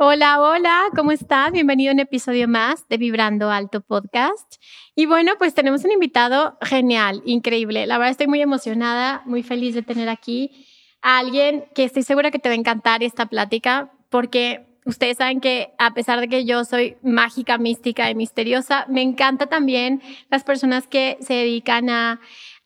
[0.00, 1.50] Hola, hola, ¿cómo estás?
[1.50, 4.62] Bienvenido a un episodio más de Vibrando Alto Podcast.
[4.94, 7.84] Y bueno, pues tenemos un invitado genial, increíble.
[7.84, 10.64] La verdad estoy muy emocionada, muy feliz de tener aquí
[11.02, 15.40] a alguien que estoy segura que te va a encantar esta plática porque ustedes saben
[15.40, 20.44] que a pesar de que yo soy mágica, mística y misteriosa, me encanta también las
[20.44, 22.20] personas que se dedican a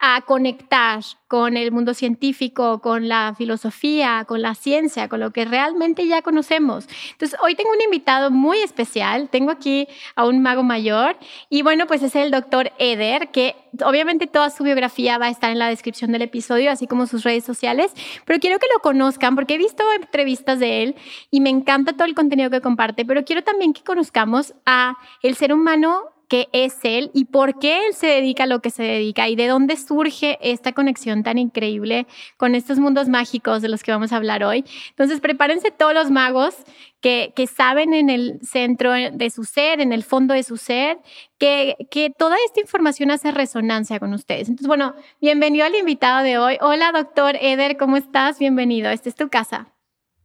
[0.05, 5.45] a conectar con el mundo científico, con la filosofía, con la ciencia, con lo que
[5.45, 6.89] realmente ya conocemos.
[7.13, 9.29] Entonces, hoy tengo un invitado muy especial.
[9.31, 9.87] Tengo aquí
[10.17, 11.17] a un mago mayor
[11.49, 13.55] y bueno, pues es el doctor Eder, que
[13.87, 17.23] obviamente toda su biografía va a estar en la descripción del episodio, así como sus
[17.23, 17.93] redes sociales,
[18.25, 20.97] pero quiero que lo conozcan porque he visto entrevistas de él
[21.31, 25.37] y me encanta todo el contenido que comparte, pero quiero también que conozcamos a el
[25.37, 28.83] ser humano qué es él y por qué él se dedica a lo que se
[28.83, 32.07] dedica y de dónde surge esta conexión tan increíble
[32.39, 34.65] con estos mundos mágicos de los que vamos a hablar hoy.
[34.89, 36.55] Entonces, prepárense todos los magos
[37.03, 41.01] que, saben en el centro de su ser, en el fondo de su ser,
[41.37, 44.49] que, que toda esta información hace resonancia con ustedes.
[44.49, 46.57] Entonces, bueno, bienvenido al invitado de hoy.
[46.63, 48.39] Hola, doctor Eder, ¿cómo estás?
[48.39, 48.89] Bienvenido.
[48.89, 49.72] Esta es tu casa.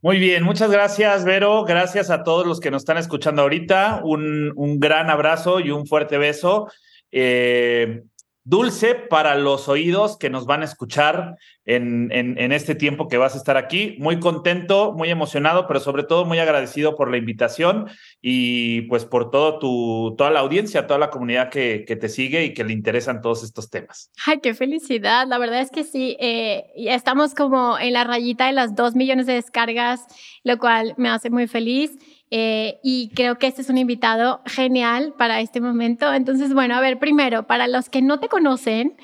[0.00, 1.64] Muy bien, muchas gracias, Vero.
[1.64, 4.00] Gracias a todos los que nos están escuchando ahorita.
[4.04, 6.70] Un, un gran abrazo y un fuerte beso.
[7.10, 8.04] Eh,
[8.44, 11.36] dulce para los oídos que nos van a escuchar
[11.68, 13.96] en, este tiempo que vas a estar aquí.
[13.98, 17.88] Muy contento, muy emocionado, pero sobre todo muy agradecido por la invitación
[18.22, 22.44] y pues por todo tu, toda la audiencia, toda la comunidad que, que te sigue
[22.44, 24.10] y que le interesan todos estos temas.
[24.26, 25.26] Ay, qué felicidad.
[25.26, 29.26] La verdad es que sí, eh, estamos como en la rayita de las dos millones
[29.26, 30.06] de descargas,
[30.44, 31.92] lo cual me hace muy feliz.
[32.30, 36.12] Eh, y creo que este es un invitado genial para este momento.
[36.12, 38.96] Entonces, bueno, a ver, primero, para los que no te conocen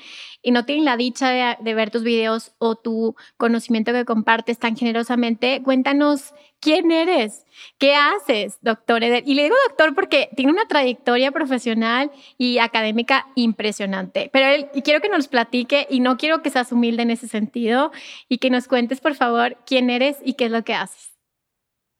[0.45, 4.77] y no tienen la dicha de, ver tus videos o tu conocimiento que compartes tan
[4.77, 7.47] generosamente, cuéntanos quién eres,
[7.79, 9.23] qué haces, doctor Eder.
[9.25, 14.29] Y le digo doctor porque tiene una trayectoria profesional y académica impresionante.
[14.31, 17.27] Pero él, y quiero que nos platique y no quiero que seas humilde en ese
[17.27, 17.91] sentido
[18.29, 21.14] y que nos cuentes, por favor, quién eres y qué es lo que haces.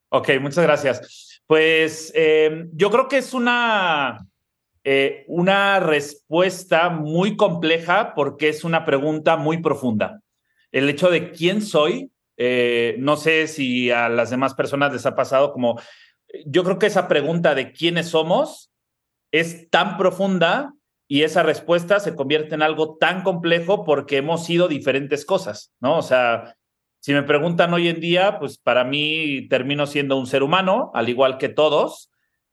[0.09, 1.41] Ok, muchas gracias.
[1.47, 4.27] Pues eh, yo creo que es una,
[4.83, 10.21] eh, una respuesta muy compleja porque es una pregunta muy profunda.
[10.71, 15.15] El hecho de quién soy, eh, no sé si a las demás personas les ha
[15.15, 15.79] pasado como,
[16.45, 18.71] yo creo que esa pregunta de quiénes somos
[19.31, 20.73] es tan profunda
[21.07, 25.97] y esa respuesta se convierte en algo tan complejo porque hemos sido diferentes cosas, ¿no?
[25.97, 26.55] O sea,
[27.05, 31.07] si me preguntan hoy en día, pues para mí termino siendo un ser humano, al
[31.07, 32.09] igual que todos,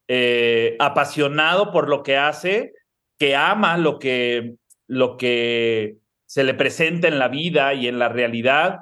[0.07, 2.71] eh, apasionado por lo que hace,
[3.17, 5.97] que ama lo que, lo que
[6.27, 8.81] se le presenta en la vida y en la realidad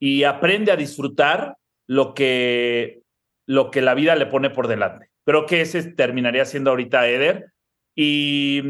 [0.00, 1.56] y aprende a disfrutar
[1.86, 3.02] lo que,
[3.46, 5.10] lo que la vida le pone por delante.
[5.24, 7.52] Creo que ese terminaría siendo ahorita Eder.
[7.94, 8.60] Y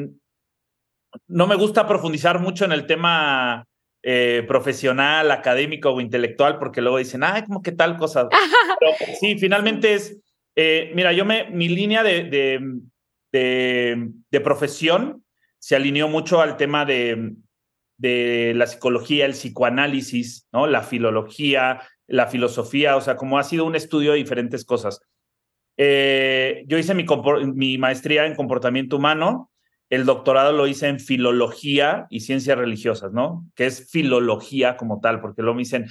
[1.29, 3.67] no me gusta profundizar mucho en el tema
[4.03, 8.29] eh, profesional, académico o intelectual, porque luego dicen, ay, como que tal cosa.
[8.81, 10.19] Pero sí, finalmente es,
[10.57, 12.25] eh, mira, yo me, mi línea de,
[13.33, 15.25] de, de, profesión
[15.59, 17.35] se alineó mucho al tema de,
[17.97, 20.67] de la psicología, el psicoanálisis, ¿no?
[20.67, 25.01] La filología, la filosofía, o sea, como ha sido un estudio de diferentes cosas.
[25.77, 27.07] Eh, yo hice mi,
[27.55, 29.52] mi maestría en comportamiento humano,
[29.93, 33.45] el doctorado lo hice en filología y ciencias religiosas, ¿no?
[33.55, 35.85] Que es filología como tal, porque luego me dicen,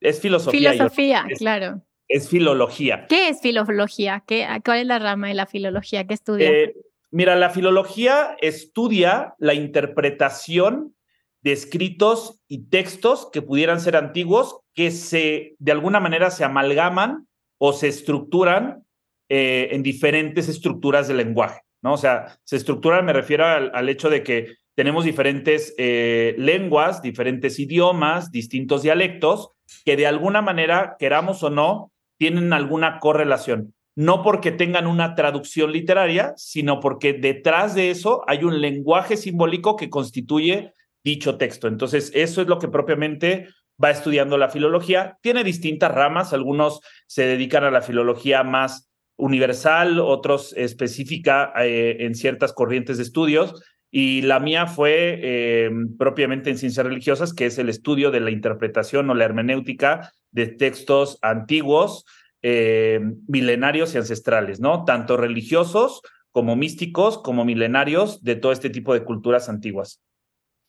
[0.00, 0.72] es filosofía.
[0.72, 1.80] Filosofía, claro.
[2.08, 3.06] Es filología.
[3.08, 4.24] ¿Qué es filología?
[4.26, 6.50] ¿Qué, ¿Cuál es la rama de la filología que estudia?
[6.50, 6.74] Eh,
[7.12, 10.96] mira, la filología estudia la interpretación
[11.42, 17.28] de escritos y textos que pudieran ser antiguos, que se, de alguna manera se amalgaman
[17.58, 18.82] o se estructuran
[19.28, 21.60] eh, en diferentes estructuras de lenguaje.
[21.84, 21.92] ¿No?
[21.92, 27.60] O sea, se estructura, me refiero al, hecho de que tenemos diferentes eh, lenguas, diferentes
[27.60, 29.50] idiomas, distintos dialectos,
[29.84, 33.74] que de alguna manera, queramos o no, tienen alguna correlación.
[33.96, 39.76] No porque tengan una traducción literaria, sino porque detrás de eso hay un lenguaje simbólico
[39.76, 40.72] que constituye
[41.04, 41.68] dicho texto.
[41.68, 43.46] Entonces, eso es lo que propiamente
[43.82, 45.18] va estudiando la filología.
[45.20, 52.14] Tiene distintas ramas, algunos se dedican a la filología más universal, otros específica eh, en
[52.14, 53.62] ciertas corrientes de estudios.
[53.90, 58.30] Y la mía fue eh, propiamente en ciencias religiosas, que es el estudio de la
[58.30, 62.04] interpretación o la hermenéutica de textos antiguos,
[62.42, 64.84] eh, milenarios y ancestrales, ¿no?
[64.84, 66.02] Tanto religiosos
[66.32, 70.02] como místicos, como milenarios de todo este tipo de culturas antiguas.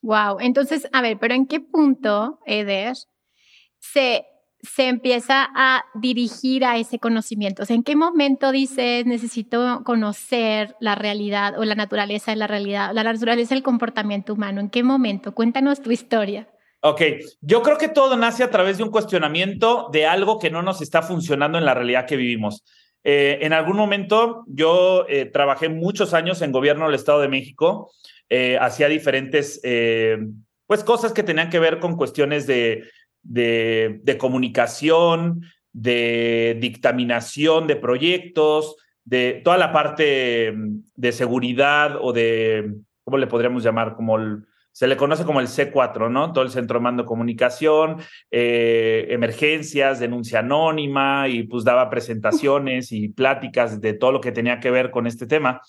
[0.03, 2.93] Wow, entonces, a ver, pero ¿en qué punto, Eder,
[3.79, 4.23] se,
[4.65, 7.63] se empieza a dirigir a ese conocimiento?
[7.63, 12.47] O sea, ¿en qué momento dices necesito conocer la realidad o la naturaleza de la
[12.47, 14.61] realidad, la naturaleza del comportamiento humano?
[14.61, 15.33] ¿En qué momento?
[15.33, 16.47] Cuéntanos tu historia.
[16.81, 17.01] Ok,
[17.41, 20.81] yo creo que todo nace a través de un cuestionamiento de algo que no nos
[20.81, 22.63] está funcionando en la realidad que vivimos.
[23.03, 27.91] Eh, en algún momento yo eh, trabajé muchos años en gobierno del Estado de México
[28.29, 30.17] eh, hacía diferentes, eh,
[30.65, 32.83] pues, cosas que tenían que ver con cuestiones de,
[33.25, 35.41] de, comunicación,
[35.73, 43.27] de dictaminación de proyectos, de toda la parte mm, de seguridad o de, ¿cómo le
[43.27, 43.95] podríamos llamar?
[43.95, 44.17] Como
[44.71, 46.33] se le conoce como el C4, ¿no?
[46.33, 47.97] Todo el Centro Mando Comunicación,
[48.29, 54.59] eh, emergencias, denuncia anónima y pues daba presentaciones y pláticas de todo lo que tenía
[54.59, 55.61] que ver con este tema.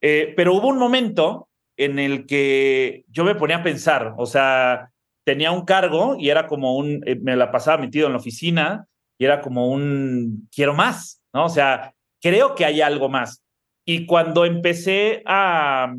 [0.00, 4.90] pero hubo un momento en el que yo me ponía a pensar, o sea,
[5.24, 8.86] tenía un cargo y era como un, eh, me la pasaba metido en la oficina
[9.18, 11.46] y era como un, quiero más, ¿no?
[11.46, 13.42] O sea, creo que hay algo más.
[13.86, 15.94] Y cuando empecé a,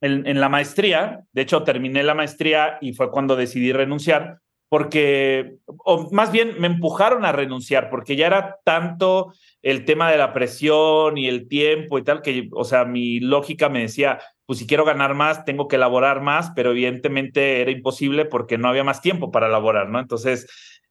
[0.00, 4.38] en, en la maestría, de hecho terminé la maestría y fue cuando decidí renunciar,
[4.72, 10.16] porque, o más bien me empujaron a renunciar, porque ya era tanto el tema de
[10.16, 14.58] la presión y el tiempo y tal, que, o sea, mi lógica me decía, pues
[14.58, 18.84] si quiero ganar más, tengo que elaborar más, pero evidentemente era imposible porque no había
[18.84, 20.00] más tiempo para elaborar, ¿no?
[20.00, 20.46] Entonces,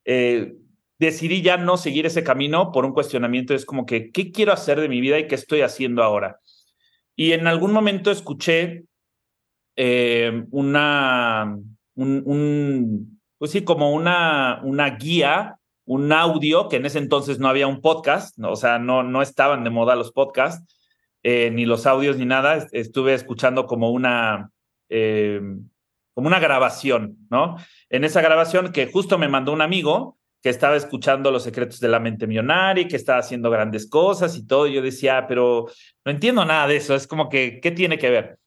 [0.06, 0.54] eh,
[1.00, 4.80] decidí ya no seguir ese camino por un cuestionamiento, es como que, ¿qué quiero hacer
[4.80, 6.40] de mi vida y qué estoy haciendo ahora?
[7.16, 8.86] Y en algún momento escuché
[9.76, 11.58] eh, una,
[11.96, 17.68] un, pues sí, como una, una guía, un audio, que en ese entonces no había
[17.68, 20.81] un podcast, o sea, no, no estaban de moda los podcasts,
[21.24, 24.50] eh, ni los audios ni nada, estuve escuchando como una,
[24.90, 25.42] eh,
[26.14, 27.58] como una grabación, ¿no?
[27.90, 31.88] En esa grabación que justo me mandó un amigo que estaba escuchando los secretos de
[31.88, 35.68] la mente millonaria, que estaba haciendo grandes cosas y todo, yo decía, ah, pero
[36.04, 38.40] no entiendo nada de eso, es como que, ¿qué tiene que ver?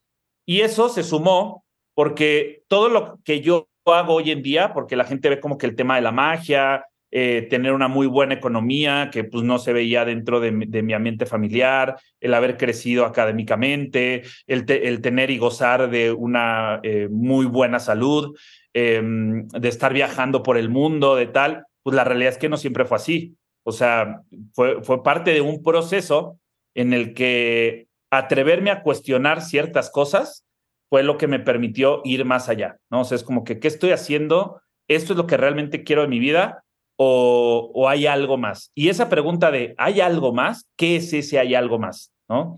[0.45, 5.05] Y eso se sumó porque todo lo que yo hago hoy en día, porque la
[5.05, 6.85] gente ve como que el tema de la magia,
[7.17, 11.27] eh, tener una muy buena economía que pues no se veía dentro de, mi ambiente
[11.27, 17.79] familiar, el haber crecido académicamente, el, el tener y gozar de una eh, muy buena
[17.79, 18.37] salud,
[18.73, 22.57] em, de estar viajando por el mundo, de tal, pues la realidad es que no
[22.57, 23.37] siempre fue así.
[23.63, 24.23] O sea,
[24.53, 26.41] fue, fue parte de un proceso
[26.75, 30.45] en el que atreverme a cuestionar ciertas cosas
[30.91, 33.03] fue lo que me permitió ir más allá, ¿no?
[33.03, 34.61] O sea, es como que, ¿qué estoy haciendo?
[34.89, 36.64] ¿Esto es lo que realmente quiero en mi vida?
[36.97, 38.71] O, hay algo más?
[38.75, 40.69] Y esa pregunta de ¿hay algo más?
[40.77, 42.13] ¿Qué es ese hay algo más?
[42.29, 42.57] ¿No?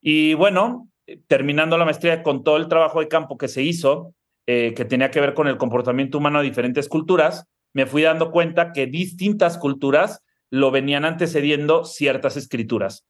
[0.00, 0.88] Y bueno,
[1.26, 4.14] terminando la maestría con todo el trabajo de campo que se hizo,
[4.46, 8.30] eh, que tenía que ver con el comportamiento humano de diferentes culturas, me fui dando
[8.30, 13.06] cuenta que distintas culturas lo venían antecediendo ciertas escrituras.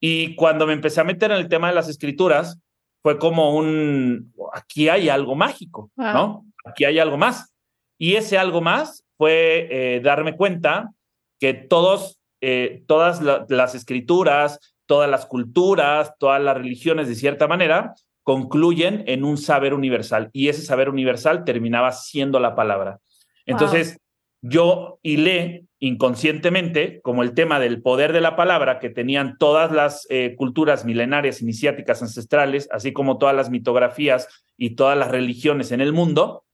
[0.00, 2.58] Y cuando me empecé a meter en el tema de las escrituras,
[3.02, 6.44] fue como un, aquí hay algo mágico, ¿no?
[6.64, 7.54] Aquí hay algo más.
[7.98, 10.94] Y ese algo más fue eh, darme cuenta
[11.38, 17.92] que todos, eh, todas las escrituras, todas las culturas, todas las religiones, de cierta manera,
[18.22, 22.98] concluyen en un saber universal y ese saber universal terminaba siendo la palabra.
[23.44, 23.98] Entonces,
[24.40, 30.06] yo hilé inconscientemente como el tema del poder de la palabra que tenían todas las
[30.08, 35.82] eh, culturas milenarias, iniciáticas, ancestrales, así como todas las mitografías y todas las religiones en
[35.82, 36.44] el mundo,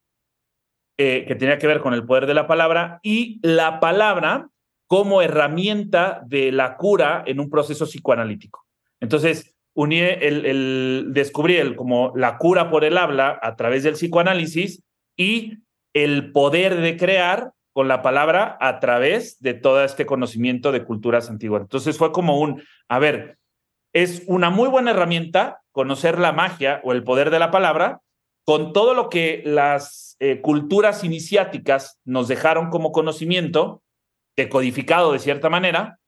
[0.98, 4.48] eh, que tenía que ver con el poder de la palabra y la palabra
[4.86, 8.64] como herramienta de la cura en un proceso psicoanalítico.
[9.00, 13.94] Entonces, uní el, el, descubrí el, como la cura por el habla a través del
[13.94, 14.82] psicoanálisis
[15.16, 15.58] y
[15.92, 21.28] el poder de crear con la palabra a través de todo este conocimiento de culturas
[21.28, 21.60] antiguas.
[21.60, 23.36] Entonces fue como un, a ver,
[23.92, 28.00] es una muy buena herramienta conocer la magia o el poder de la palabra
[28.46, 33.82] con todo lo que las eh, culturas iniciáticas nos dejaron como conocimiento,
[34.36, 35.98] decodificado de cierta manera,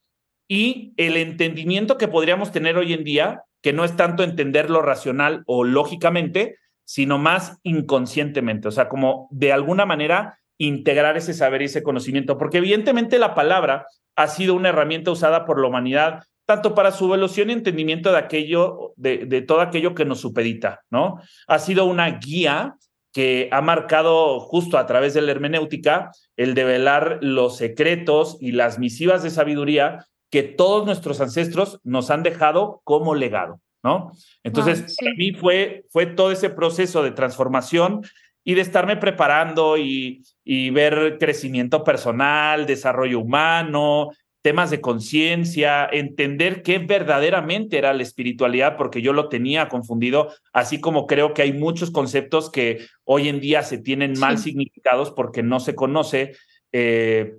[0.48, 5.42] y el entendimiento que podríamos tener hoy en día, que no es tanto entenderlo racional
[5.46, 11.66] o lógicamente, sino más inconscientemente, o sea, como de alguna manera integrar ese saber y
[11.66, 16.74] ese conocimiento, porque evidentemente la palabra ha sido una herramienta usada por la humanidad tanto
[16.74, 21.20] para su evolución y entendimiento de aquello, de, de todo aquello que nos supedita, ¿no?
[21.46, 22.74] Ha sido una guía
[23.12, 28.78] que ha marcado justo a través de la hermenéutica el develar los secretos y las
[28.78, 34.12] misivas de sabiduría que todos nuestros ancestros nos han dejado como legado, ¿no?
[34.42, 38.06] Entonces, para mí fue, fue todo ese proceso de transformación
[38.42, 44.12] y de estarme preparando y, y ver crecimiento personal, desarrollo humano,
[44.48, 50.80] temas de conciencia, entender qué verdaderamente era la espiritualidad, porque yo lo tenía confundido, así
[50.80, 55.42] como creo que hay muchos conceptos que hoy en día se tienen mal significados porque
[55.42, 56.34] no se conoce,
[56.72, 57.34] eh,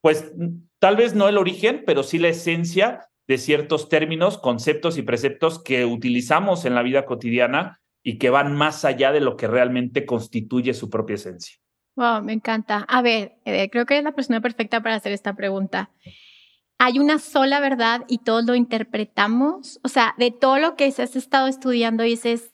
[0.00, 0.32] pues
[0.78, 5.62] tal vez no el origen, pero sí la esencia de ciertos términos, conceptos y preceptos
[5.62, 10.06] que utilizamos en la vida cotidiana y que van más allá de lo que realmente
[10.06, 11.61] constituye su propia esencia.
[11.96, 12.84] Wow, me encanta.
[12.88, 15.90] A ver, eh, creo que es la persona perfecta para hacer esta pregunta.
[16.78, 19.80] ¿Hay una sola verdad y todos lo interpretamos?
[19.84, 22.52] O sea, de todo lo que has estado estudiando dices,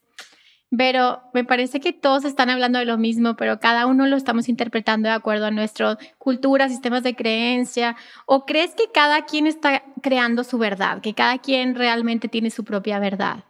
[0.77, 4.49] pero me parece que todos están hablando de lo mismo, pero cada uno lo estamos
[4.49, 7.97] interpretando de acuerdo a nuestra cultura, sistemas de creencia.
[8.27, 12.65] ¿O crees que cada quien está creando su verdad, que cada quien realmente tiene su
[12.65, 13.48] propia verdad?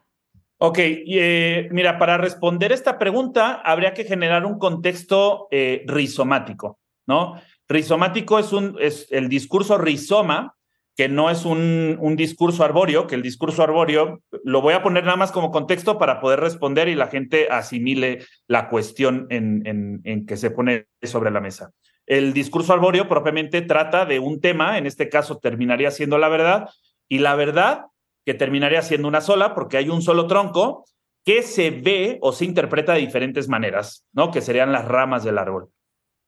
[0.60, 7.40] Ok, eh, mira, para responder esta pregunta habría que generar un contexto eh, rizomático, ¿no?
[7.68, 10.56] Rizomático es, un, es el discurso rizoma,
[10.96, 15.04] que no es un, un, discurso arbóreo, que el discurso arbóreo lo voy a poner
[15.04, 20.00] nada más como contexto para poder responder y la gente asimile la cuestión en, en,
[20.02, 21.70] en que se pone sobre la mesa.
[22.04, 26.68] El discurso arbóreo propiamente trata de un tema, en este caso terminaría siendo la verdad,
[27.08, 27.82] y la verdad
[28.28, 30.85] que terminaría siendo una sola, porque hay un solo tronco
[31.25, 34.30] que se ve o se interpreta de diferentes maneras, ¿no?
[34.30, 35.70] Que serían las ramas del árbol.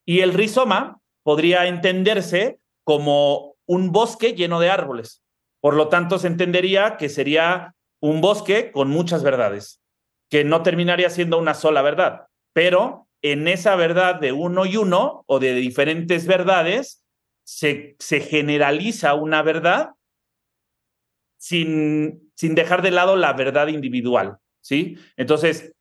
[0.03, 5.21] Y el rizoma podría entenderse como un bosque lleno de árboles.
[5.59, 9.79] Por lo tanto, se entendería que sería un bosque con muchas verdades,
[10.27, 15.23] que no terminaría siendo una sola verdad, pero en esa verdad de uno y uno
[15.27, 17.05] o de diferentes verdades
[17.43, 19.91] se, se generaliza una verdad
[21.41, 24.95] sin, sin dejar de lado la verdad individual, ¿sí?
[25.17, 25.73] Entonces,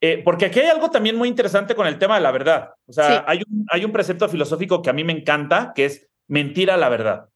[0.00, 2.70] eh, porque aquí hay algo también muy interesante con el tema de la verdad.
[2.84, 6.08] O sea, hay, un, hay un precepto filosófico que a mí me encanta, que es
[6.26, 7.28] mentira la verdad,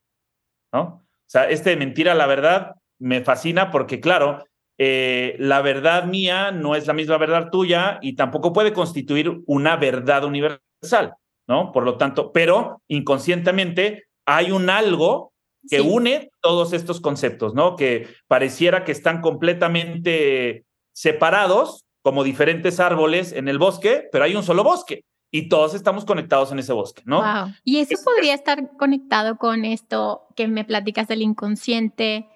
[0.73, 0.83] ¿no?
[0.83, 4.45] O sea, este de mentira a la verdad me fascina porque, claro,
[4.77, 9.77] eh, la verdad mía no es la misma verdad tuya y tampoco puede constituir una
[9.77, 11.15] verdad universal,
[11.47, 11.71] ¿no?
[11.71, 15.32] Por lo tanto, pero inconscientemente hay un algo
[15.69, 17.77] que une todos estos conceptos, ¿no?
[17.77, 24.43] Que pareciera que están completamente separados, como diferentes árboles en el bosque, pero hay un
[24.43, 27.23] solo bosque y todos estamos conectados en ese bosque, ¿no?
[27.23, 27.55] Wow.
[27.65, 32.29] Y eso podría estar conectado con esto que me platicas del inconsciente,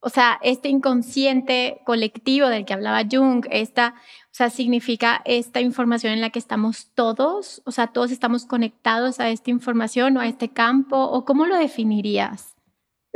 [0.00, 3.94] o sea, este inconsciente colectivo del que hablaba Jung, esta,
[4.26, 9.18] o sea, significa esta información en la que estamos todos, o sea, todos estamos conectados
[9.18, 12.55] a esta información o a este campo, o cómo lo definirías?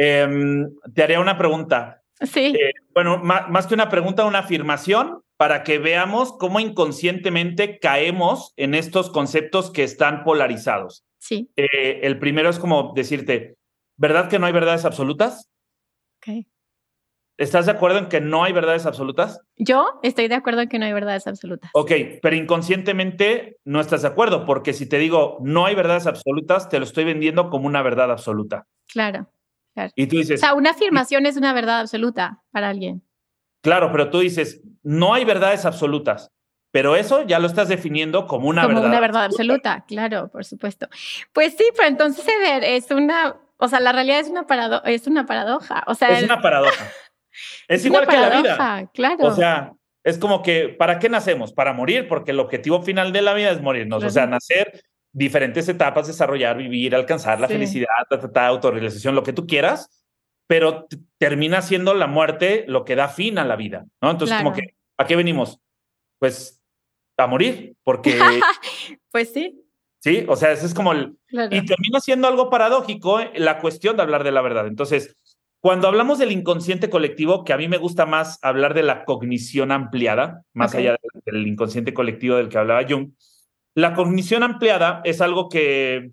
[0.02, 2.02] Eh, te haría una pregunta.
[2.22, 2.54] Sí.
[2.58, 8.54] Eh, bueno, más, más, que una pregunta, una afirmación para que veamos cómo inconscientemente caemos
[8.56, 11.04] en estos conceptos que están polarizados.
[11.18, 11.50] Sí.
[11.56, 13.56] Eh, el primero es como decirte,
[13.98, 15.50] ¿verdad que no hay verdades absolutas?
[16.18, 16.46] Ok.
[17.36, 19.40] ¿Estás de acuerdo en que no hay verdades absolutas?
[19.56, 21.70] Yo estoy de acuerdo en que no hay verdades absolutas.
[21.74, 21.92] Ok,
[22.22, 26.78] pero inconscientemente no estás de acuerdo, porque si te digo no hay verdades absolutas, te
[26.78, 28.66] lo estoy vendiendo como una verdad absoluta.
[28.86, 29.30] Claro.
[29.74, 29.92] Claro.
[29.94, 30.40] Y tú dices.
[30.40, 33.02] O sea, una afirmación es una verdad absoluta para alguien.
[33.62, 36.30] Claro, pero tú dices, no hay verdades absolutas.
[36.72, 38.88] Pero eso ya lo estás definiendo como una como verdad.
[38.90, 39.72] una verdad absoluta.
[39.72, 40.88] absoluta, claro, por supuesto.
[41.32, 42.24] Pues sí, pero entonces
[42.62, 45.82] es una, o sea, la realidad es una, parado es una paradoja.
[45.86, 46.84] O sea, es una paradoja.
[47.68, 48.90] Es, es igual que paradoja, la vida.
[48.92, 49.24] Claro.
[49.24, 49.72] O sea,
[50.02, 51.52] es como que, ¿para qué nacemos?
[51.52, 54.00] Para morir, porque el objetivo final de la vida es morirnos.
[54.00, 54.08] Claro.
[54.08, 57.54] O sea, nacer, diferentes etapas, desarrollar, vivir, alcanzar la sí.
[57.54, 60.04] felicidad, ta, ta, ta, autorrealización, lo que tú quieras,
[60.46, 60.86] pero
[61.18, 64.10] termina siendo la muerte lo que da fin a la vida, ¿no?
[64.10, 64.50] Entonces, claro.
[64.50, 65.58] como que, ¿a qué venimos?
[66.18, 66.62] Pues
[67.16, 68.18] a morir, porque...
[69.10, 69.62] pues sí.
[70.02, 71.18] Sí, o sea, ese es como el...
[71.26, 71.54] Claro.
[71.54, 74.66] Y termina siendo algo paradójico la cuestión de hablar de la verdad.
[74.66, 75.14] Entonces,
[75.60, 79.72] cuando hablamos del inconsciente colectivo, que a mí me gusta más hablar de la cognición
[79.72, 83.10] ampliada, más allá del inconsciente colectivo del que hablaba Jung,
[83.80, 86.12] la cognición ampliada es algo que,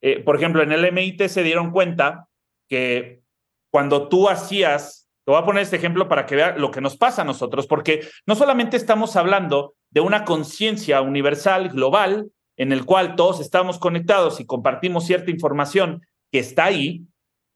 [0.00, 2.28] eh, por ejemplo, en el MIT se dieron cuenta
[2.68, 3.22] que
[3.70, 6.96] cuando tú hacías, te voy a poner este ejemplo para que vea lo que nos
[6.96, 12.84] pasa a nosotros, porque no solamente estamos hablando de una conciencia universal, global, en el
[12.84, 17.06] cual todos estamos conectados y compartimos cierta información que está ahí,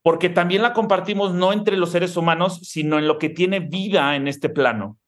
[0.02, 4.16] porque también la compartimos no entre los seres humanos, sino en lo que tiene vida
[4.16, 4.98] en este plano.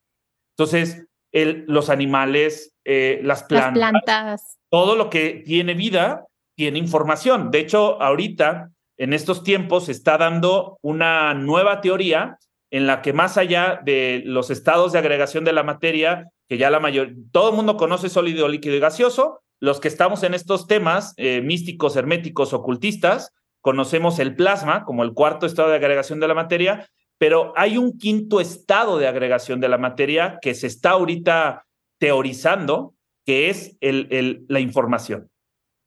[0.57, 6.25] Entonces, los animales, eh, las, plantas, las plantas, todo lo que tiene vida
[6.55, 7.51] tiene información.
[7.51, 12.37] De hecho, ahorita, en estos tiempos, se está dando una nueva teoría
[12.71, 16.69] en la que más allá de los estados de agregación de la materia, que ya
[16.69, 20.67] la mayor, todo el mundo conoce sólido, líquido y gaseoso, los que estamos en estos
[20.67, 26.27] temas eh, místicos, herméticos, ocultistas, conocemos el plasma como el cuarto estado de agregación de
[26.27, 26.87] la materia,
[27.17, 31.65] pero hay un quinto estado de agregación de la materia que se está ahorita
[32.05, 32.93] teorizando,
[33.25, 35.31] que es el, el, la información.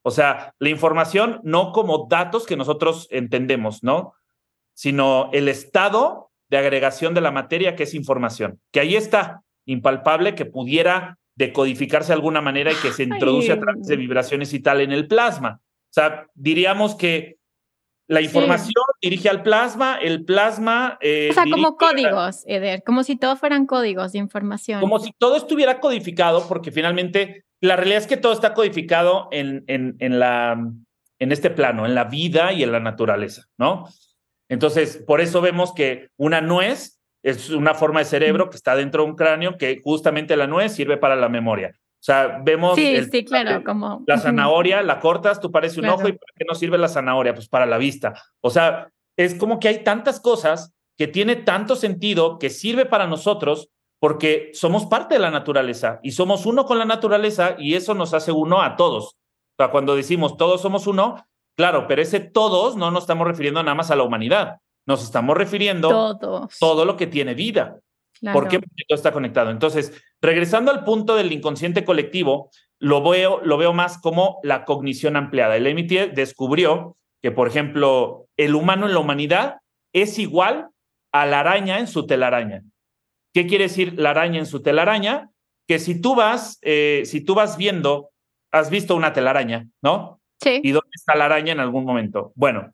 [0.03, 4.15] O sea, la información no como datos que nosotros entendemos, ¿no?
[4.75, 10.35] Sino el estado de agregación de la materia que es información, que ahí está, impalpable,
[10.35, 14.59] que pudiera decodificarse de alguna manera y que se introduce a través de vibraciones y
[14.59, 15.61] tal en el plasma.
[15.63, 17.37] O sea, diríamos que
[18.09, 20.99] la información dirige al plasma, el plasma...
[21.01, 24.81] Eh, o sea, como códigos, Eder, como si todo fueran códigos de información.
[24.81, 29.65] Como si todo estuviera codificado, porque finalmente la realidad es que todo está codificado en,
[29.67, 30.59] en, en, la,
[31.19, 33.89] en este plano, en la vida y en la naturaleza, ¿no?
[34.49, 39.03] Entonces, por eso vemos que una nuez es una forma de cerebro que está dentro
[39.03, 41.75] de un cráneo, que justamente la nuez sirve para la memoria.
[42.01, 42.77] O sea, vemos.
[42.77, 44.05] Sí, sí, claro, como.
[44.07, 47.35] La zanahoria, la cortas, tú pareces un ojo y ¿para qué no sirve la zanahoria?
[47.35, 48.15] Pues para la vista.
[48.41, 53.07] O sea, es como que hay tantas cosas que tiene tanto sentido que sirve para
[53.07, 53.69] nosotros
[54.01, 58.15] porque somos parte de la naturaleza y somos uno con la naturaleza y eso nos
[58.15, 59.07] hace uno a todos.
[59.07, 63.63] O sea, cuando decimos todos somos uno, claro, pero ese todos no nos estamos refiriendo
[63.63, 66.19] nada más a la humanidad, nos estamos refiriendo a
[66.61, 67.81] todo lo que tiene vida.
[68.21, 68.59] ¿Por qué?
[68.59, 69.51] Porque todo está conectado.
[69.51, 75.17] Entonces, regresando al punto del inconsciente colectivo, lo veo, lo veo más como la cognición
[75.17, 75.57] ampliada.
[75.57, 79.57] El MIT descubrió que, por ejemplo, el humano en la humanidad
[79.93, 80.69] es igual
[81.13, 82.63] a la araña en su telaraña.
[83.35, 85.31] ¿Qué quiere decir la araña en su telaraña?
[85.67, 88.11] Que si tú vas, eh, si tú vas viendo,
[88.51, 90.21] has visto una telaraña, ¿no?
[90.41, 90.61] Sí.
[90.63, 92.33] ¿Y dónde está la araña en algún momento?
[92.37, 92.73] Bueno,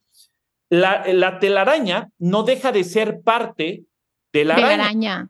[0.71, 3.85] la, la telaraña no deja de ser parte
[4.33, 5.29] de la araña.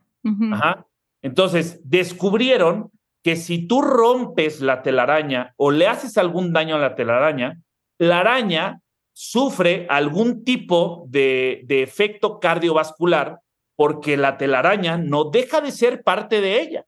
[0.53, 0.85] Ajá.
[1.21, 2.91] Entonces, descubrieron
[3.23, 7.61] que si tú rompes la telaraña o le haces algún daño a la telaraña,
[7.97, 8.81] la araña
[9.13, 13.39] sufre algún tipo de, de efecto cardiovascular
[13.75, 16.85] porque la telaraña no deja de ser parte de ella.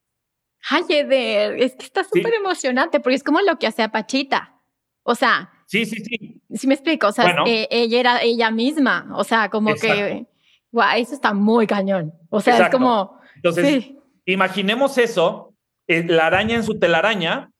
[0.69, 4.55] Ay, Eder, es que está súper emocionante porque es como lo que hace Pachita.
[5.03, 5.51] O sea.
[5.65, 6.41] Sí, sí, sí.
[6.53, 7.07] Sí me explico.
[7.07, 9.09] O sea, eh, ella era ella misma.
[9.15, 10.25] O sea, como que.
[10.71, 12.13] Guau, eso está muy cañón.
[12.29, 13.16] O sea, es como.
[13.49, 13.91] Entonces,
[14.25, 15.53] imaginemos eso,
[15.87, 17.51] eh, la araña en su telaraña,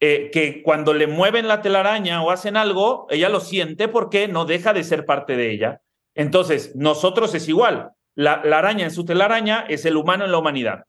[0.00, 4.44] eh, que cuando le mueven la telaraña o hacen algo, ella lo siente porque no
[4.44, 5.82] deja de ser parte de ella.
[6.14, 7.92] Entonces, nosotros es igual.
[8.16, 10.84] La, la araña en su telaraña es el humano en la humanidad.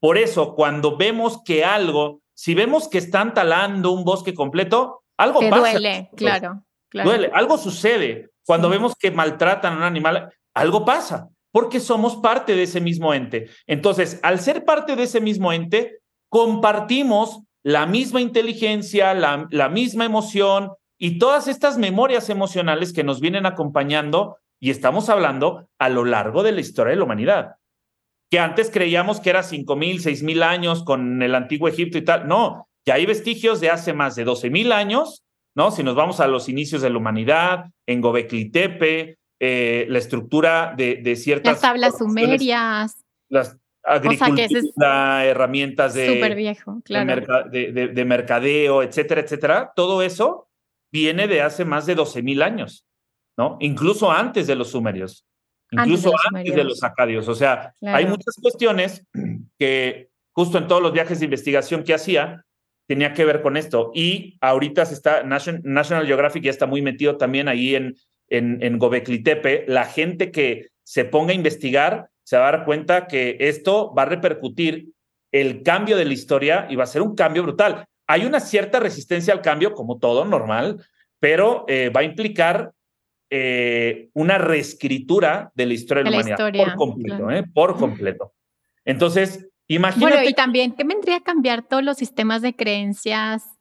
[0.00, 5.40] Por eso, cuando vemos que algo, si vemos que están talando un bosque completo, algo
[5.40, 5.70] Te pasa.
[5.72, 7.08] Duele, claro, claro.
[7.08, 8.30] Duele, algo sucede.
[8.44, 13.14] Cuando vemos que maltratan a un animal, algo pasa porque somos parte de ese mismo
[13.14, 13.48] ente.
[13.68, 20.72] Entonces, al ser parte de ese mismo ente, compartimos la misma inteligencia, la, misma emoción
[20.98, 26.42] y todas estas memorias emocionales que nos vienen acompañando y estamos hablando a lo largo
[26.42, 27.54] de la historia de la humanidad.
[28.32, 32.26] Que antes creíamos que era 5.000, 6.000 años con el antiguo Egipto y tal.
[32.26, 35.22] No, ya hay vestigios de hace más de 12.000 años,
[35.54, 35.70] ¿no?
[35.70, 40.74] Si nos vamos a los inicios de la humanidad, en Gobekli Tepe, eh, la estructura
[40.76, 41.54] de, de, ciertas...
[41.54, 43.04] Las tablas sumerias.
[43.28, 47.48] Las agricultura, herramientas de, viejo, claro.
[47.50, 49.72] de, de, mercadeo, etcétera, etcétera.
[49.76, 50.48] Todo eso
[50.90, 52.86] viene de hace más de 12 mil años,
[53.36, 53.58] ¿no?
[53.60, 55.26] Incluso antes de los sumerios,
[55.70, 57.28] incluso antes de los, acadios.
[57.28, 57.98] O sea, claro.
[57.98, 59.06] hay muchas cuestiones
[59.58, 62.44] que justo en todos los viajes de investigación que hacía,
[62.88, 63.90] tenía que ver con esto.
[63.94, 67.96] Y ahorita se está, National Geographic ya está muy metido también ahí en
[68.36, 72.64] en, en Gobekli Tepe, la gente que se ponga a investigar se va a dar
[72.64, 74.92] cuenta que esto va a repercutir
[75.32, 77.84] el cambio de la historia y va a ser un cambio brutal.
[78.06, 80.84] Hay una cierta resistencia al cambio, como todo normal,
[81.18, 82.72] pero eh, va a implicar
[83.30, 87.44] eh, una reescritura de la historia de, la humanidad por completo, ¿eh?
[87.52, 88.32] por completo.
[88.84, 90.14] Entonces, imagínate.
[90.14, 93.53] Bueno, y también, ¿qué vendría a cambiar todos los sistemas de creencias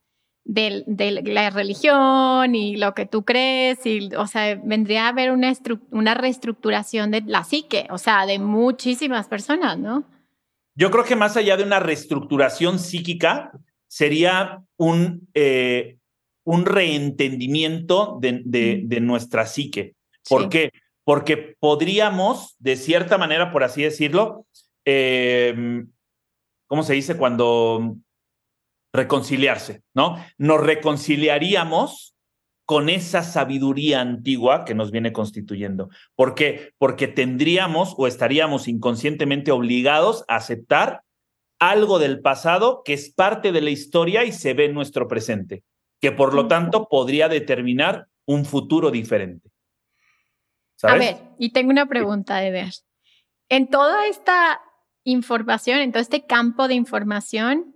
[0.45, 0.83] de,
[1.25, 3.85] la religión y lo que tú crees?
[3.85, 5.53] Y, o sea, vendría a haber una,
[5.91, 10.03] una reestructuración de la psique, o sea, de muchísimas personas, ¿no?
[10.75, 13.51] Yo creo que más allá de una reestructuración psíquica,
[13.93, 15.97] sería un, eh,
[16.45, 19.93] un reentendimiento de, nuestra psique.
[20.27, 20.71] ¿Por qué?
[21.03, 24.47] Porque podríamos, de cierta manera, por así decirlo,
[24.83, 25.91] em,
[26.65, 27.17] ¿cómo se dice?
[27.17, 27.97] Cuando
[28.93, 30.23] reconciliarse, ¿no?
[30.37, 32.15] Nos reconciliaríamos
[32.65, 35.89] con esa sabiduría antigua que nos viene constituyendo.
[36.15, 36.73] ¿Por qué?
[36.77, 41.01] Porque tendríamos o estaríamos inconscientemente obligados a aceptar
[41.59, 45.63] algo del pasado que es parte de la historia y se ve en nuestro presente
[46.03, 49.49] que por lo tanto podría determinar un futuro diferente.
[50.81, 52.73] A ver, y tengo una pregunta de ver.
[53.47, 54.59] En toda esta
[55.05, 57.72] información, en todo este campo de información,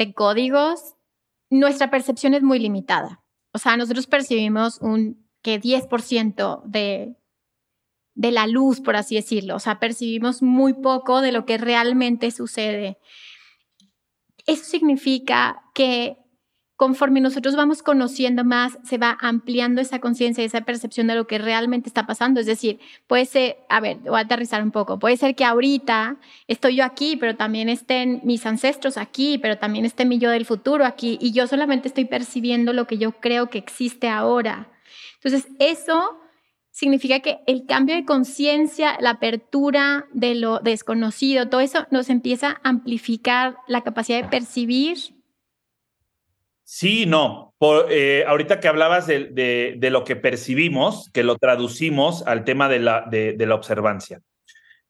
[0.00, 0.96] de códigos,
[1.50, 3.22] nuestra percepción es muy limitada.
[3.52, 7.16] O sea, nosotros percibimos un que 10% de,
[8.14, 9.56] de la luz, por así decirlo.
[9.56, 12.98] O sea, percibimos muy poco de lo que realmente sucede.
[14.46, 16.16] Eso significa que
[16.80, 21.36] conforme nosotros vamos conociendo más, se va ampliando esa conciencia esa percepción de lo que
[21.36, 22.40] realmente está pasando.
[22.40, 26.16] Es decir, puede ser, a ver, voy a aterrizar un poco, puede ser que ahorita
[26.48, 30.46] estoy yo aquí, pero también estén mis ancestros aquí, pero también esté mi yo del
[30.46, 34.70] futuro aquí, y yo solamente estoy percibiendo lo que yo creo que existe ahora.
[35.22, 36.18] Entonces, eso
[36.70, 42.52] significa que el cambio de conciencia, la apertura de lo desconocido, todo eso nos empieza
[42.52, 45.19] a amplificar la capacidad de percibir
[46.72, 47.52] Sí, no.
[47.58, 52.78] Por, eh, ahorita que hablabas de, lo que percibimos, que lo traducimos al tema de
[52.78, 54.20] la, de, la observancia.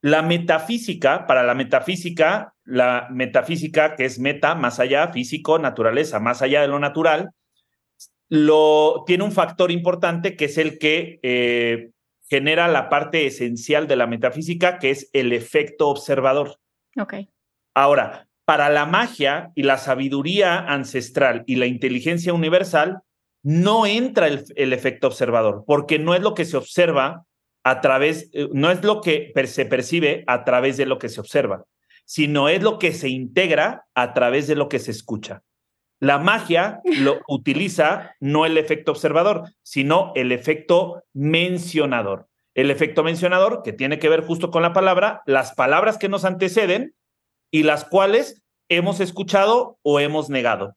[0.02, 6.42] La metafísica, para la metafísica, la metafísica que es meta, más allá, físico, naturaleza, más
[6.42, 7.30] allá de lo natural,
[8.28, 11.92] lo, tiene un factor importante que es el que eh,
[12.28, 16.58] genera la parte esencial de la metafísica, que es el efecto observador.
[16.98, 17.14] Ok.
[17.72, 22.98] Ahora, para la magia y la sabiduría ancestral y la inteligencia universal,
[23.44, 27.26] no entra el, efecto observador, porque no es lo que se observa
[27.62, 31.20] a través, eh, no es lo que se percibe a través de lo que se
[31.20, 31.64] observa,
[32.04, 35.44] sino es lo que se integra a través de lo que se escucha.
[36.00, 42.26] La magia lo utiliza no el efecto observador, sino el efecto mencionador.
[42.54, 46.24] El efecto mencionador, que tiene que ver justo con la palabra, las palabras que nos
[46.24, 46.96] anteceden
[47.50, 50.76] y las cuales hemos escuchado o hemos negado.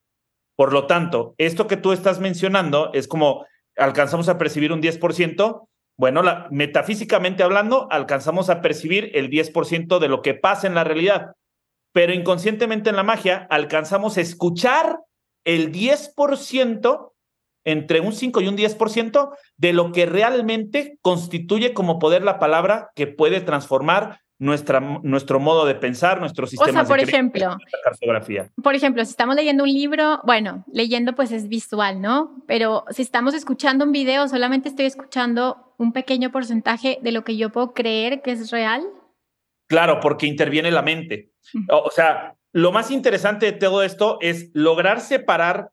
[0.56, 3.46] Por lo tanto, esto que tú estás mencionando es como
[3.78, 10.08] alcanzamos a percibir un 10%, bueno, la, metafísicamente hablando, alcanzamos a percibir el 10% de
[10.08, 11.34] lo que pasa en la realidad,
[11.92, 15.00] pero inconscientemente en la magia alcanzamos a escuchar
[15.46, 17.12] el 10%,
[17.66, 22.92] entre un 5 y un 10% de lo que realmente constituye como poder la palabra
[22.96, 28.51] que puede transformar nuestra, nuestro modo de pensar, nuestro sistema o sea, por ejemplo, cartografía.
[28.62, 32.43] Por ejemplo, si estamos leyendo un libro, bueno, leyendo pues es visual, ¿no?
[32.45, 37.38] Pero si estamos escuchando un video, solamente estoy escuchando un pequeño porcentaje de lo que
[37.38, 38.84] yo puedo creer que es real.
[39.67, 41.32] Claro, porque interviene la mente.
[41.69, 45.69] O sea, lo más interesante de todo esto es lograr separar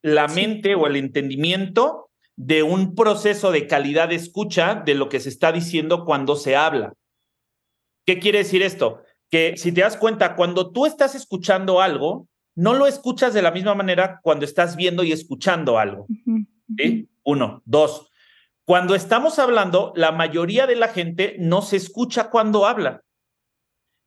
[0.00, 5.20] la mente o el entendimiento de un proceso de calidad de escucha de lo que
[5.20, 6.94] se está diciendo cuando se habla.
[8.06, 9.02] ¿Qué quiere decir esto?
[9.30, 13.50] Que si te das cuenta, cuando tú estás escuchando algo, no lo escuchas de la
[13.50, 16.06] misma manera cuando estás viendo y escuchando algo.
[17.24, 17.62] Uno.
[17.64, 18.08] Dos.
[18.64, 23.02] Cuando estamos hablando, la mayoría de la gente no se escucha cuando habla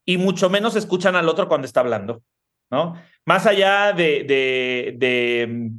[0.05, 2.23] y mucho menos escuchan al otro cuando está hablando,
[2.71, 2.95] ¿no?
[3.25, 5.71] Más allá de, de, de,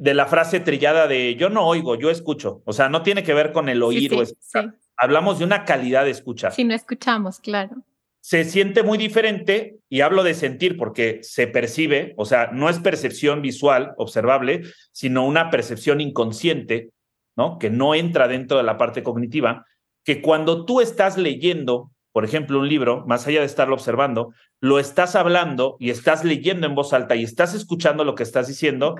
[0.00, 2.62] de la frase trillada de yo no oigo, yo escucho.
[2.64, 6.04] O sea, no tiene que ver con el oír o escuchar hablamos de una calidad
[6.04, 6.50] de escucha.
[6.50, 7.82] Si no escuchamos, claro.
[8.20, 12.78] Se siente muy diferente, y hablo de sentir porque se percibe, o sea, no es
[12.78, 14.62] percepción visual observable,
[14.92, 16.90] sino una percepción inconsciente,
[17.34, 17.58] ¿no?
[17.58, 19.64] Que no entra dentro de la parte cognitiva,
[20.04, 24.78] que cuando tú estás leyendo, por ejemplo, un libro, más allá de estarlo observando, lo
[24.78, 28.96] estás hablando y estás leyendo en voz alta y estás escuchando lo que estás diciendo,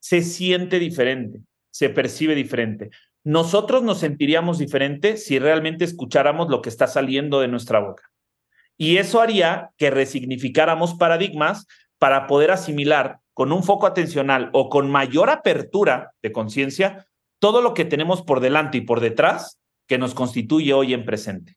[0.00, 2.90] se siente diferente, se percibe diferente
[3.22, 8.10] nosotros nos sentiríamos diferentes si realmente escucháramos lo que está saliendo de nuestra boca.
[8.78, 11.66] Y eso haría que resignificáramos paradigmas
[11.98, 17.06] para poder asimilar con un foco atencional o con mayor apertura de conciencia
[17.38, 21.56] todo lo que tenemos por delante y por detrás que nos constituye hoy en presente.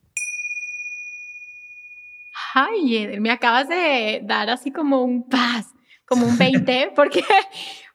[2.53, 5.67] Ay, me acabas de dar así como un paz,
[6.05, 7.23] como un 20, porque,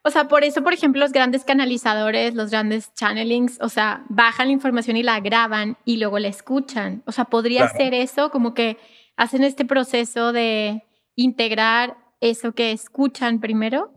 [0.03, 4.47] o sea, por eso, por ejemplo, los grandes canalizadores, los grandes channelings, o sea, bajan
[4.47, 7.03] la información y la graban y luego la escuchan.
[7.05, 8.77] O sea, podría ser eso, como que
[9.15, 10.83] hacen este proceso de
[11.15, 13.91] integrar eso que escuchan primero.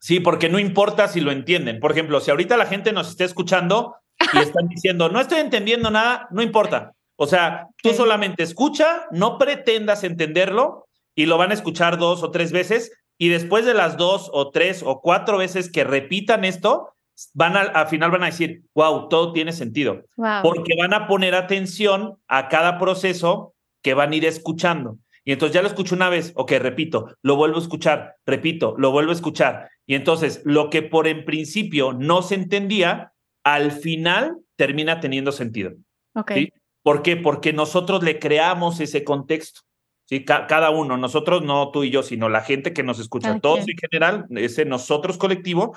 [0.00, 1.78] Sí, porque no importa si lo entienden.
[1.78, 3.94] Por ejemplo, si ahorita la gente nos está escuchando
[4.32, 6.92] y están diciendo, no estoy entendiendo nada, no importa.
[7.22, 12.32] O sea, tú solamente escucha, no pretendas entenderlo y lo van a escuchar dos o
[12.32, 16.96] tres veces y después de las dos o tres o cuatro veces que repitan esto,
[17.32, 20.02] van a, al final van a decir, wow, todo tiene sentido.
[20.42, 24.98] Porque van a poner atención a cada proceso que van a ir escuchando.
[25.24, 28.90] Y entonces ya lo escucho una vez, ok, repito, lo vuelvo a escuchar, repito, lo
[28.90, 29.68] vuelvo a escuchar.
[29.86, 33.12] Y entonces lo que por en principio no se entendía,
[33.44, 35.70] al final termina teniendo sentido.
[36.16, 36.32] Ok.
[36.82, 37.16] ¿Por qué?
[37.16, 39.62] Porque nosotros le creamos ese contexto.
[40.06, 40.24] ¿sí?
[40.24, 43.76] cada uno, nosotros, no tú y yo, sino la gente que nos escucha, todos en
[43.78, 45.76] general, ese nosotros colectivo,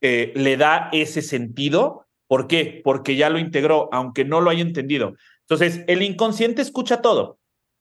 [0.00, 2.06] eh, le da ese sentido.
[2.28, 2.80] ¿Por qué?
[2.84, 5.14] Porque ya lo integró, aunque no lo haya entendido.
[5.42, 7.38] Entonces, el inconsciente escucha todo,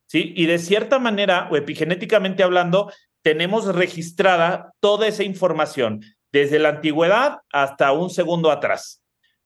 [0.08, 0.34] ¿sí?
[0.36, 2.92] Y de cierta manera, o epigenéticamente hablando,
[3.24, 6.02] tenemos registrada toda esa información,
[6.32, 9.02] desde la antigüedad hasta un segundo atrás.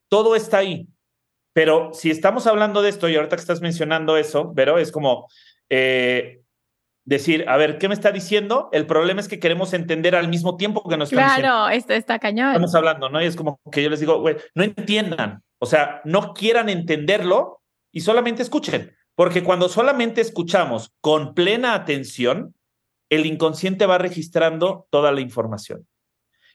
[0.09, 0.87] Todo está ahí.
[1.53, 5.27] Pero si estamos hablando de esto y ahorita que estás mencionando eso, pero es como
[5.69, 6.41] eh,
[7.05, 8.69] decir, a ver, ¿qué me está diciendo?
[8.71, 12.19] El problema es que queremos entender al mismo tiempo que nos están Claro, esto está
[12.19, 12.49] cañón.
[12.49, 13.21] Estamos hablando, ¿no?
[13.21, 17.61] Y es como que yo les digo, güey, no entiendan, o sea, no quieran entenderlo
[17.91, 22.53] y solamente escuchen, porque cuando solamente escuchamos con plena atención,
[23.09, 25.87] el inconsciente va registrando toda la información.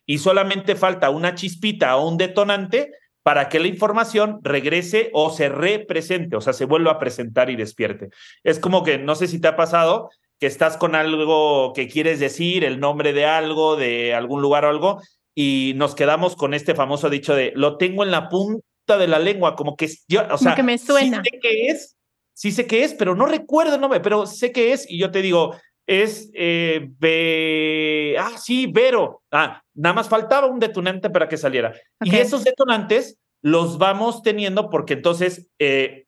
[0.07, 2.92] Y solamente falta una chispita o un detonante
[3.24, 7.56] para que la información regrese o se represente, o sea, se vuelva a presentar y
[7.56, 8.10] despierte.
[8.44, 12.20] Es como que, no sé si te ha pasado, que estás con algo que quieres
[12.20, 15.00] decir, el nombre de algo, de algún lugar o algo,
[15.34, 19.18] y nos quedamos con este famoso dicho de, lo tengo en la punta de la
[19.18, 21.22] lengua, como que yo, o sea, que me suena.
[21.24, 21.96] Sí sé qué es,
[22.34, 25.10] sí sé qué es, pero no recuerdo el nombre, pero sé qué es, y yo
[25.10, 25.56] te digo,
[25.87, 29.23] es, eh, ah, sí, Vero.
[29.31, 31.75] Ah, nada más faltaba un detonante para que saliera.
[32.01, 36.07] Y esos detonantes los vamos teniendo porque entonces eh,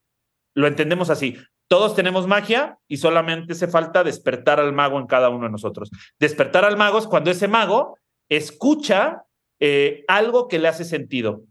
[0.54, 1.36] lo entendemos así.
[1.68, 5.90] Todos tenemos magia y solamente se falta despertar al mago en cada uno de nosotros.
[6.18, 7.98] Despertar al mago es cuando ese mago
[8.30, 9.24] escucha
[9.60, 11.42] eh, algo que le hace sentido.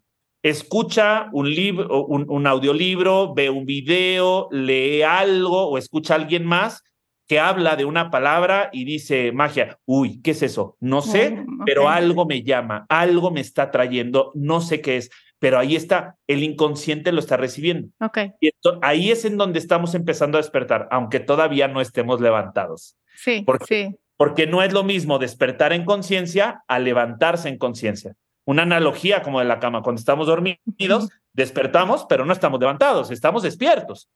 [0.42, 6.46] Escucha un libro, un, un audiolibro, ve un video, lee algo o escucha a alguien
[6.46, 6.82] más
[7.28, 10.78] que habla de una palabra y dice magia, uy, ¿qué es eso?
[10.80, 15.10] No sé, pero algo me llama, algo me está trayendo, no sé qué es,
[15.40, 17.90] pero ahí está, el inconsciente lo está recibiendo.
[18.00, 18.20] Ok.
[18.40, 22.98] Y ahí es en donde estamos empezando a despertar, aunque todavía no estemos levantados.
[23.16, 23.96] Sí, porque, sí.
[24.18, 28.16] Porque no es lo mismo despertar en conciencia a levantarse en conciencia.
[28.46, 33.42] Una analogía como de la cama, cuando estamos dormidos, despertamos, pero no estamos levantados, estamos
[33.42, 34.10] despiertos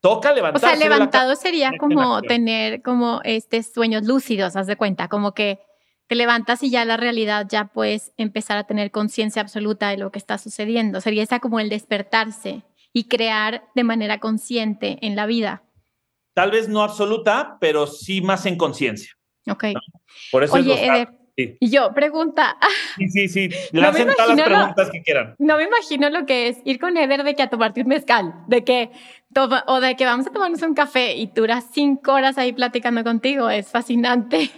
[0.00, 0.66] toca levantarse.
[0.66, 5.60] O sea, levantado sería como tener como este sueños lúcidos, haz de cuenta, como que
[6.06, 10.12] te levantas y ya la realidad ya puedes empezar a tener conciencia absoluta de lo
[10.12, 11.00] que está sucediendo.
[11.00, 15.64] Sería esa como el despertarse y crear de manera consciente en la vida.
[16.34, 19.12] Tal vez no absoluta, pero sí más en conciencia.
[19.48, 19.64] Ok.
[20.30, 21.06] Por eso Oye,
[21.36, 22.56] y yo, pregunta.
[22.96, 23.50] Sí, sí, sí.
[23.72, 25.34] Le hacen todas las preguntas que quieran.
[25.38, 28.34] No me imagino lo que es ir con Eder de que a tomarte un mezcal,
[28.46, 28.90] de que
[29.44, 33.50] o de que vamos a tomarnos un café y duras cinco horas ahí platicando contigo.
[33.50, 34.50] Es fascinante.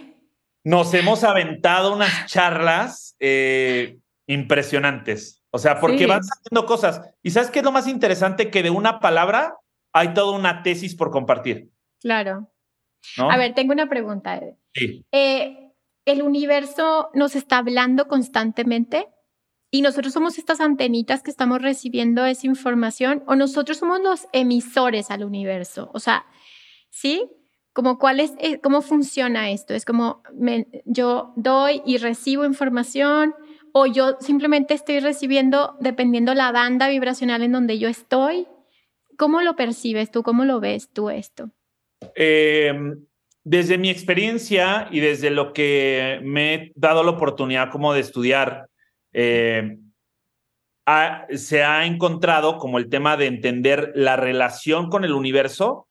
[0.63, 5.43] Nos hemos aventado unas charlas eh, impresionantes.
[5.51, 7.01] O sea, porque van haciendo cosas.
[7.23, 8.51] ¿Y sabes qué es lo más interesante?
[8.51, 9.55] Que de una palabra
[9.93, 11.71] hay toda una tesis por compartir.
[11.99, 12.51] Claro.
[13.17, 14.39] A ver, tengo una pregunta.
[14.73, 15.05] Sí.
[15.11, 15.71] Eh,
[16.05, 19.07] el universo nos está hablando constantemente
[19.71, 25.11] y nosotros somos estas antenitas que estamos recibiendo esa información o nosotros somos los emisores
[25.11, 25.91] al universo.
[25.93, 26.25] O sea,
[26.89, 27.29] ¿sí?
[27.73, 29.73] Como cuál es, eh, cómo funciona esto.
[29.73, 30.23] Es como
[30.85, 33.35] yo doy y recibo información
[33.71, 38.47] o yo simplemente estoy recibiendo dependiendo la banda vibracional en donde yo estoy.
[39.17, 40.23] ¿Cómo lo percibes tú?
[40.23, 41.51] ¿Cómo lo ves tú esto?
[42.15, 43.05] Em,
[43.43, 48.69] desde mi experiencia y desde lo que me he dado la oportunidad como de estudiar,
[49.13, 49.77] eh,
[51.35, 55.87] se ha encontrado como el tema de entender la relación con el universo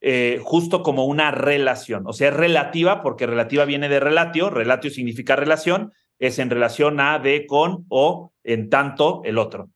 [0.00, 2.04] eh, justo como una relación.
[2.06, 7.00] O sea, es relativa porque relativa viene de relatio, relatio significa relación, es en relación
[7.00, 9.70] a, de, con o en tanto el otro.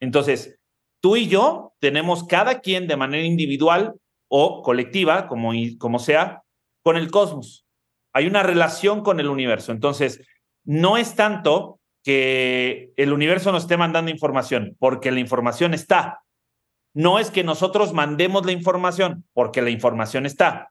[0.00, 0.58] Entonces,
[1.00, 3.94] tú y yo tenemos cada quien de manera individual
[4.28, 6.42] o colectiva, como, como sea,
[6.82, 7.66] con el cosmos.
[8.12, 9.72] Hay una relación con el universo.
[9.72, 10.24] Entonces,
[10.64, 16.22] no es tanto que el universo nos esté mandando información, porque la información está.
[16.92, 20.70] No es que nosotros mandemos la información, porque la información está.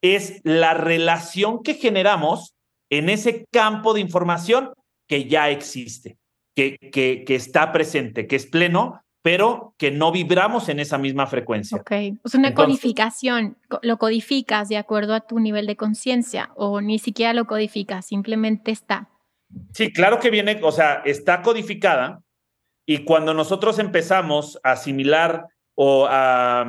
[0.00, 2.54] Es la relación que generamos
[2.90, 4.72] en ese campo de información
[5.08, 6.16] que ya existe,
[6.54, 11.26] que, que, que está presente, que es pleno, pero que no vibramos en esa misma
[11.26, 11.78] frecuencia.
[11.78, 11.90] Ok,
[12.24, 17.34] es una codificación, lo codificas de acuerdo a tu nivel de conciencia o ni siquiera
[17.34, 19.08] lo codificas, simplemente está.
[19.72, 22.22] Sí, claro que viene, o sea, está codificada
[22.86, 26.66] y cuando nosotros empezamos a asimilar o a,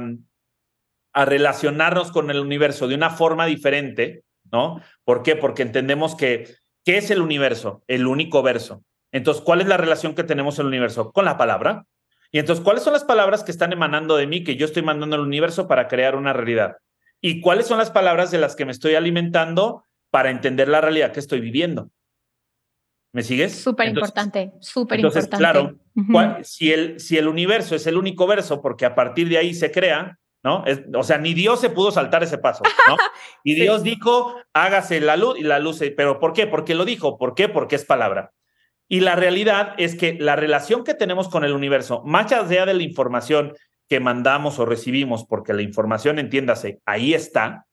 [1.13, 4.81] relacionarnos con el universo de una forma diferente, ¿no?
[5.03, 5.35] ¿Por qué?
[5.35, 7.83] Porque entendemos que, ¿qué es el universo?
[7.87, 8.83] El único verso.
[9.11, 11.11] Entonces, ¿cuál es la relación que tenemos en el universo?
[11.11, 11.85] Con la palabra.
[12.31, 15.15] Y entonces, ¿cuáles son las palabras que están emanando de mí que yo estoy mandando
[15.15, 16.77] al universo para crear una realidad?
[17.19, 21.11] ¿Y cuáles son las palabras de las que me estoy alimentando para entender la realidad
[21.11, 21.89] que estoy viviendo?
[23.11, 23.55] ¿Me sigues?
[23.55, 25.37] Súper importante, súper importante.
[25.37, 25.75] Claro,
[26.43, 29.71] si, el, si el universo es el único verso, porque a partir de ahí se
[29.71, 30.63] crea, ¿no?
[30.93, 32.95] o sea, ni Dios se pudo saltar ese paso, ¿no?
[33.43, 36.45] Y Dios dijo, hágase la luz y la luz, pero ¿por qué?
[36.45, 37.49] Porque lo dijo, ¿por qué?
[37.49, 38.31] Porque es palabra.
[38.87, 42.73] Y la realidad es que la relación que tenemos con el universo, más allá de
[42.73, 43.53] la información
[43.87, 47.65] que mandamos o recibimos, porque la información, entiéndase, ahí está,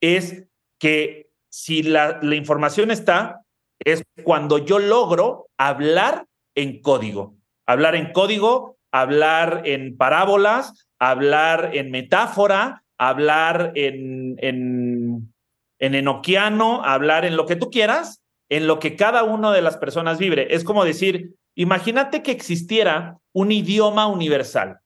[0.00, 0.48] es
[0.78, 3.45] que si la, la información está,
[3.84, 7.36] es cuando yo logro hablar en código.
[7.66, 15.34] Hablar en código, hablar en parábolas, hablar en metáfora, hablar en, en,
[15.78, 19.76] en enoquiano, hablar en lo que tú quieras, en lo que cada una de las
[19.76, 20.54] personas vive.
[20.54, 24.78] Es como decir, imagínate que existiera un idioma universal,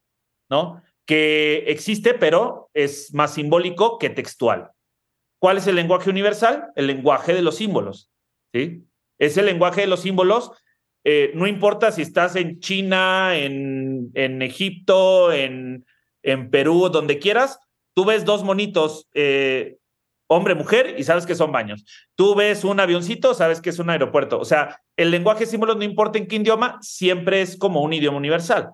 [0.49, 0.83] ¿no?
[1.07, 4.71] Que existe, pero es más simbólico que textual.
[5.41, 6.71] ¿Cuál es el lenguaje universal?
[6.77, 8.11] El lenguaje de los símbolos,
[8.53, 8.85] ¿sí?
[9.19, 10.51] Es el lenguaje de los símbolos.
[11.05, 15.87] Eh, no importa si estás en China, en, en Egipto, en,
[16.23, 17.59] en Perú, donde quieras,
[17.95, 19.79] tú ves dos monitos eh,
[20.33, 21.85] hombre, mujer, y sabes que son baños.
[22.15, 24.39] Tú ves un avioncito, sabes que es un aeropuerto.
[24.39, 27.93] O sea, el lenguaje de símbolos, no importa en qué idioma, siempre es como un
[27.93, 28.71] idioma universal.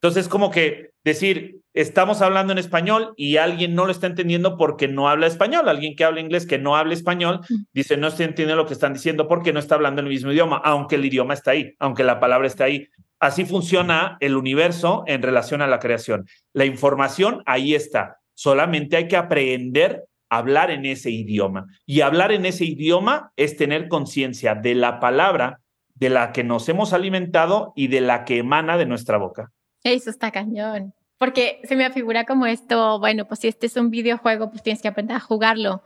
[0.00, 4.86] Entonces, como que decir, estamos hablando en español y alguien no lo está entendiendo porque
[4.86, 5.68] no habla español.
[5.68, 7.40] Alguien que habla inglés que no habla español
[7.72, 10.60] dice, no estoy entendiendo lo que están diciendo porque no está hablando el mismo idioma,
[10.64, 12.88] aunque el idioma está ahí, aunque la palabra está ahí.
[13.18, 16.26] Así funciona el universo en relación a la creación.
[16.52, 18.18] La información ahí está.
[18.34, 21.66] Solamente hay que aprender hablar en ese idioma.
[21.86, 25.60] Y hablar en ese idioma es tener conciencia de la palabra
[25.94, 29.50] de la que nos hemos alimentado y de la que emana de nuestra boca.
[29.84, 30.94] Eso está cañón.
[31.18, 34.80] Porque se me figura como esto, bueno, pues si este es un videojuego, pues tienes
[34.80, 35.82] que aprender a jugarlo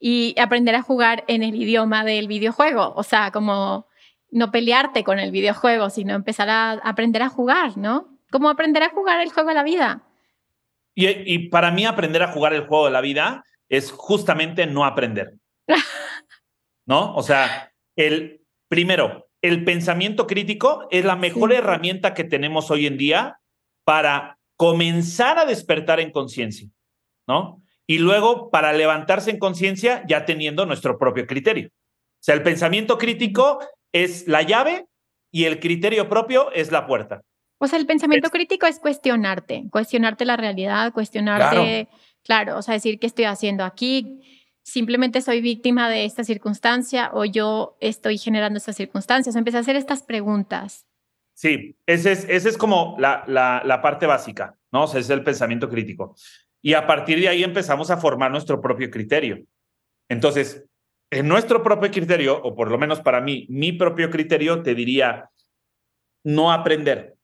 [0.00, 2.92] y aprender a jugar en el idioma del videojuego.
[2.96, 3.86] O sea, como
[4.30, 8.18] no pelearte con el videojuego, sino empezar a aprender a jugar, ¿no?
[8.32, 10.02] Como aprender a jugar el juego de la vida.
[10.96, 14.84] Y, y para mí aprender a jugar el juego de la vida es justamente no
[14.84, 15.34] aprender.
[16.86, 17.14] ¿No?
[17.14, 22.96] O sea, el primero, el pensamiento crítico es la mejor herramienta que tenemos hoy en
[22.96, 23.40] día
[23.84, 26.70] para comenzar a despertar en conciencia,
[27.28, 27.60] ¿no?
[27.86, 31.68] Y luego para levantarse en conciencia ya teniendo nuestro propio criterio.
[31.68, 33.58] O sea, el pensamiento crítico
[33.92, 34.86] es la llave
[35.30, 37.20] y el criterio propio es la puerta.
[37.58, 41.86] O sea, el pensamiento crítico es cuestionarte, cuestionarte la realidad, cuestionarte
[42.24, 44.33] Claro, o sea, decir qué estoy haciendo aquí,
[44.64, 49.36] simplemente soy víctima de esta circunstancia o yo estoy generando estas circunstancias.
[49.36, 50.86] Empecé a hacer estas preguntas.
[51.34, 54.84] Sí, ese es, ese es como la, la, parte básica, ¿no?
[54.84, 56.16] O sea, es el pensamiento crítico.
[56.62, 59.44] Y a partir de ahí empezamos a formar nuestro propio criterio.
[60.08, 60.64] Entonces,
[61.10, 65.30] en nuestro propio criterio, o por lo menos para mí, mi propio criterio te diría
[66.24, 67.16] no aprender.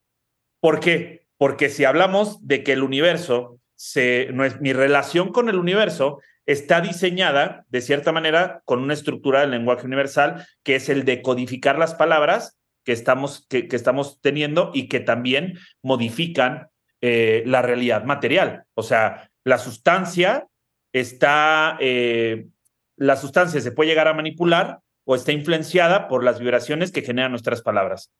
[0.60, 1.26] ¿Por qué?
[1.38, 3.60] Porque si hablamos de que el universo
[3.94, 6.20] es, mi relación con el universo
[6.52, 11.22] está diseñada de cierta manera con una estructura del lenguaje universal que es el de
[11.22, 16.68] codificar las palabras que estamos, que, estamos teniendo y que también modifican
[17.00, 18.64] eh, la realidad material.
[18.74, 20.48] O sea, la sustancia
[20.92, 22.48] está, eh,
[22.96, 27.30] la sustancia se puede llegar a manipular o está influenciada por las vibraciones que generan
[27.30, 28.10] nuestras palabras.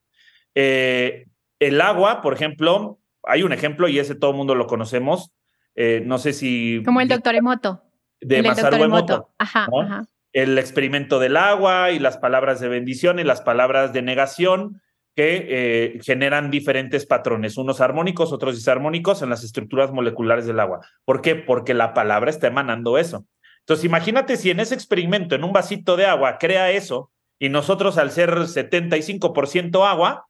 [0.55, 1.27] Eh,
[1.59, 5.33] el agua, por ejemplo, hay un ejemplo y ese todo el mundo lo conocemos.
[5.77, 6.83] no sé si.
[6.85, 7.90] Como el doctor Emoto.
[8.21, 9.31] De Masaru Emoto.
[9.39, 14.03] Ajá, ajá el experimento del agua y las palabras de bendición y las palabras de
[14.03, 14.81] negación
[15.17, 20.87] que eh, generan diferentes patrones, unos armónicos, otros disarmónicos en las estructuras moleculares del agua.
[21.05, 21.35] ¿Por qué?
[21.35, 23.27] Porque la palabra está emanando eso.
[23.61, 27.99] Entonces, imagínate si en ese experimento, en un vasito de agua, crea eso y nosotros
[27.99, 30.29] al ser 75% agua,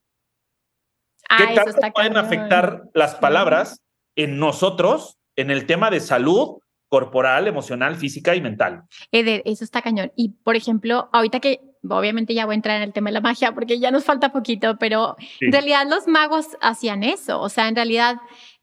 [1.28, 3.82] ¿qué ah, tanto pueden afectar las palabras
[4.16, 6.59] en nosotros en el tema de salud
[6.90, 8.82] corporal, emocional, física y mental.
[9.12, 10.12] Eder, eso está cañón.
[10.16, 13.20] Y por ejemplo, ahorita que obviamente ya voy a entrar en el tema de la
[13.20, 17.40] magia porque ya nos falta poquito, pero en realidad los magos hacían eso.
[17.40, 18.16] O sea, en realidad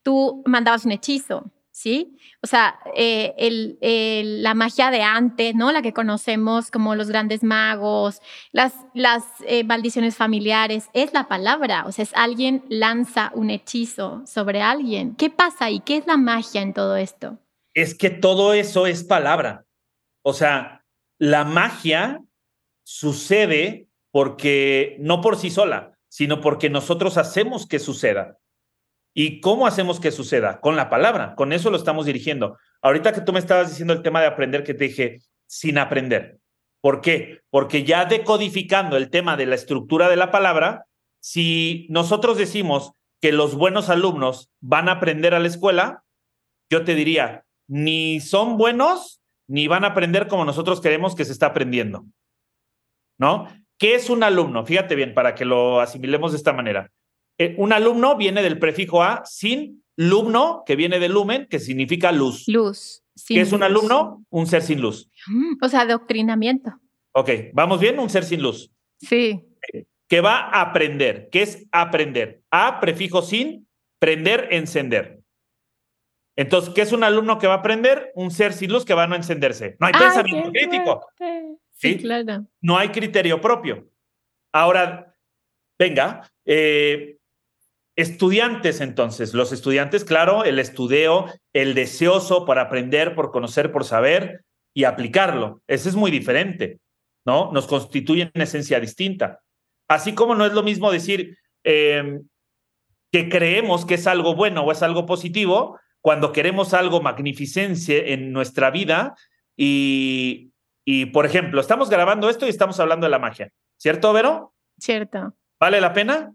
[0.04, 2.18] tú mandabas un hechizo, ¿sí?
[2.44, 5.72] O sea, eh, el, la magia de antes, ¿no?
[5.72, 8.22] La que conocemos como los grandes magos,
[8.52, 11.86] las, las eh, maldiciones familiares, es la palabra.
[11.88, 15.16] O sea, es alguien lanza un hechizo sobre alguien.
[15.16, 17.40] ¿Qué pasa y qué es la magia en todo esto?
[17.78, 19.66] Es que todo eso es palabra.
[20.24, 20.84] O sea,
[21.20, 22.24] la magia
[22.84, 28.40] sucede porque no por sí sola, sino porque nosotros hacemos que suceda.
[29.14, 30.60] ¿Y cómo hacemos que suceda?
[30.60, 32.58] Con la palabra, con eso lo estamos dirigiendo.
[32.82, 36.40] Ahorita que tú me estabas diciendo el tema de aprender, que te dije, sin aprender.
[36.82, 37.42] ¿Por qué?
[37.52, 40.88] Porque ya decodificando el tema de la estructura de la palabra,
[41.20, 46.04] si nosotros decimos que los buenos alumnos van a aprender a la escuela,
[46.72, 51.32] yo te diría, ni son buenos ni van a aprender como nosotros queremos que se
[51.32, 52.06] está aprendiendo.
[53.18, 53.48] ¿No?
[53.80, 54.66] ¿Qué es un alumno?
[54.66, 56.92] Fíjate bien, para que lo asimilemos de esta manera.
[57.38, 62.12] Eh, un alumno viene del prefijo a sin lumno, que viene de lumen, que significa
[62.12, 62.48] luz.
[62.48, 63.04] Luz.
[63.28, 64.24] ¿Qué es un alumno?
[64.30, 65.10] Un ser sin luz.
[65.28, 66.72] Mm, o sea, adoctrinamiento.
[67.14, 67.98] Ok, ¿vamos bien?
[68.00, 68.72] Un ser sin luz.
[69.00, 69.44] Sí.
[70.08, 71.30] Que va a aprender.
[71.32, 72.42] ¿Qué es aprender?
[72.52, 73.68] A, prefijo sin,
[74.00, 75.17] prender, encender.
[76.38, 78.12] Entonces, ¿qué es un alumno que va a aprender?
[78.14, 79.76] Un ser sin luz que va a no encenderse.
[79.80, 81.08] No hay pensamiento crítico.
[81.72, 82.46] Sí, claro.
[82.62, 83.90] No hay criterio propio.
[84.54, 85.16] Ahora,
[85.80, 87.18] venga, eh,
[87.96, 94.46] estudiantes entonces, los estudiantes, claro, el estudeo, el deseoso por aprender, por conocer, por saber
[94.76, 95.62] y aplicarlo.
[95.68, 96.80] Ese es muy diferente,
[97.26, 97.52] ¿no?
[97.52, 99.40] Nos constituye en esencia distinta.
[99.88, 102.20] Así como no es lo mismo decir eh,
[103.12, 108.32] que creemos que es algo bueno o es algo positivo, cuando queremos algo magnificencia en
[108.32, 109.14] nuestra vida
[109.58, 110.54] y,
[110.86, 114.54] y, por ejemplo, estamos grabando esto y estamos hablando de la magia, ¿cierto, Vero?
[114.78, 115.34] Cierto.
[115.60, 116.32] ¿Vale la pena?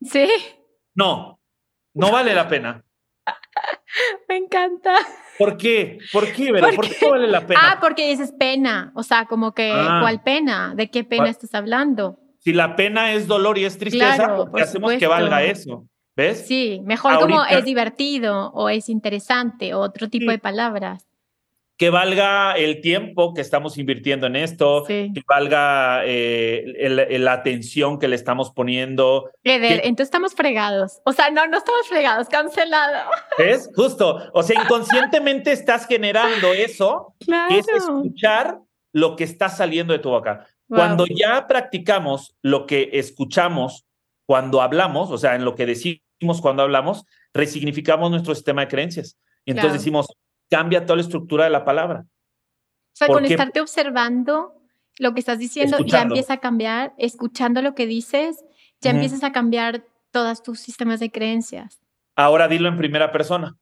[0.00, 0.26] Sí.
[0.94, 1.38] No,
[1.92, 2.82] no vale la pena.
[4.30, 4.94] Me encanta.
[5.36, 5.98] ¿Por qué?
[6.14, 6.68] ¿Por qué, Vero?
[6.74, 7.60] ¿Por, qué vale la pena?
[7.62, 8.90] Ah, porque dices pena.
[8.94, 9.98] O sea, como que, ah.
[10.00, 10.72] ¿cuál pena?
[10.74, 12.18] ¿De qué pena estás hablando?
[12.38, 15.89] Si la pena es dolor y es tristeza, ¿qué hacemos que valga eso?
[16.16, 16.46] ¿Ves?
[16.46, 21.06] Sí, mejor como es divertido o es interesante, o otro tipo de palabras.
[21.76, 28.06] Que valga el tiempo que estamos invirtiendo en esto, que valga eh, la atención que
[28.06, 29.30] le estamos poniendo.
[29.44, 31.00] entonces estamos fregados.
[31.06, 33.10] O sea, no, no estamos fregados, cancelado.
[33.38, 33.70] ¿Ves?
[33.74, 34.20] Justo.
[34.34, 38.58] O sea, inconscientemente estás generando eso, que es escuchar
[38.92, 40.46] lo que está saliendo de tu boca.
[40.68, 43.86] Cuando ya practicamos lo que escuchamos
[44.30, 47.04] cuando hablamos, o sea, en lo que decimos cuando hablamos,
[47.34, 49.18] resignificamos nuestro sistema de creencias.
[49.44, 50.06] Y entonces decimos,
[50.48, 52.04] cambia toda la estructura de la palabra.
[52.06, 54.54] O sea, con estarte observando
[55.00, 58.44] lo que estás diciendo, ya empieza a cambiar, escuchando lo que dices,
[58.80, 61.80] ya empiezas a cambiar todos tus sistemas de creencias.
[62.14, 63.56] Ahora dilo en primera persona.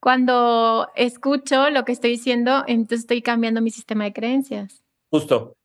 [0.00, 4.82] Cuando escucho lo que estoy diciendo, entonces estoy cambiando mi sistema de creencias.
[5.10, 5.57] Justo.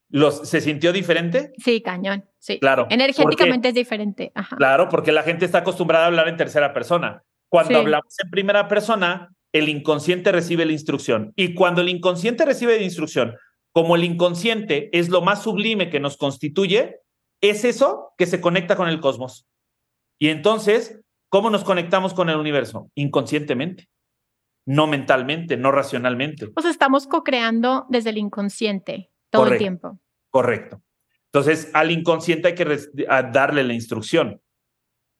[0.43, 1.53] ¿Se sintió diferente?
[1.57, 2.25] Sí, cañón.
[2.37, 2.59] Sí.
[2.59, 2.87] Claro.
[2.89, 4.31] Energéticamente es diferente.
[4.57, 7.23] Claro, porque la gente está acostumbrada a hablar en tercera persona.
[7.49, 11.33] Cuando hablamos en primera persona, el inconsciente recibe la instrucción.
[11.35, 13.35] Y cuando el inconsciente recibe la instrucción,
[13.71, 16.99] como el inconsciente es lo más sublime que nos constituye,
[17.41, 19.47] es eso que se conecta con el cosmos.
[20.19, 22.89] Y entonces, ¿cómo nos conectamos con el universo?
[22.95, 23.89] Inconscientemente,
[24.65, 26.49] no mentalmente, no racionalmente.
[26.59, 29.99] Sea, estamos co-creando desde el inconsciente todo el tiempo.
[30.33, 30.81] Correcto.
[31.31, 32.65] Entonces, al inconsciente hay que
[33.31, 34.41] darle la instrucción.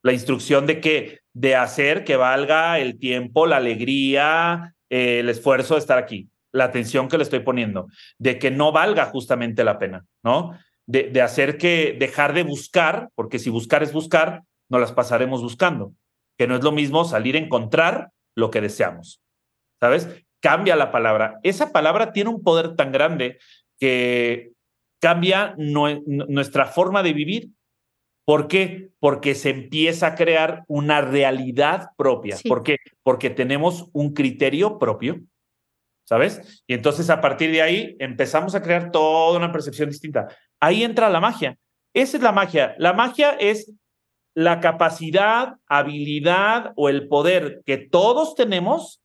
[0.01, 5.75] La instrucción de que, de hacer que valga el tiempo, la alegría, eh, el esfuerzo
[5.75, 7.87] de estar aquí, la atención que le estoy poniendo,
[8.17, 10.57] de que no valga justamente la pena, ¿no?
[10.87, 15.41] de, de hacer que dejar de buscar, porque si buscar es buscar, no las pasaremos
[15.41, 15.93] buscando,
[16.37, 19.21] que no es lo mismo salir a encontrar lo que deseamos.
[19.79, 20.09] ¿Sabes?
[20.41, 21.39] Cambia la palabra.
[21.43, 23.37] Esa palabra tiene un poder tan grande
[23.79, 24.52] que
[25.03, 27.49] cambia nuestra forma de vivir.
[28.25, 28.91] ¿Por qué?
[29.01, 32.37] Porque se empieza a crear una realidad propia.
[32.47, 32.77] ¿Por qué?
[33.03, 35.19] Porque tenemos un criterio propio.
[36.05, 36.63] ¿Sabes?
[36.67, 40.29] Y entonces a partir de ahí empezamos a crear toda una percepción distinta.
[40.61, 41.57] Ahí entra la magia.
[41.93, 42.73] Esa es la magia.
[42.77, 43.73] La magia es
[44.33, 49.01] la capacidad, habilidad o el poder que todos tenemos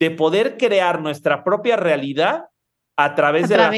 [0.00, 2.44] de poder crear nuestra propia realidad
[2.96, 3.70] a través, de, las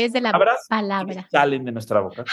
[0.68, 2.24] palabras que salen de nuestra boca.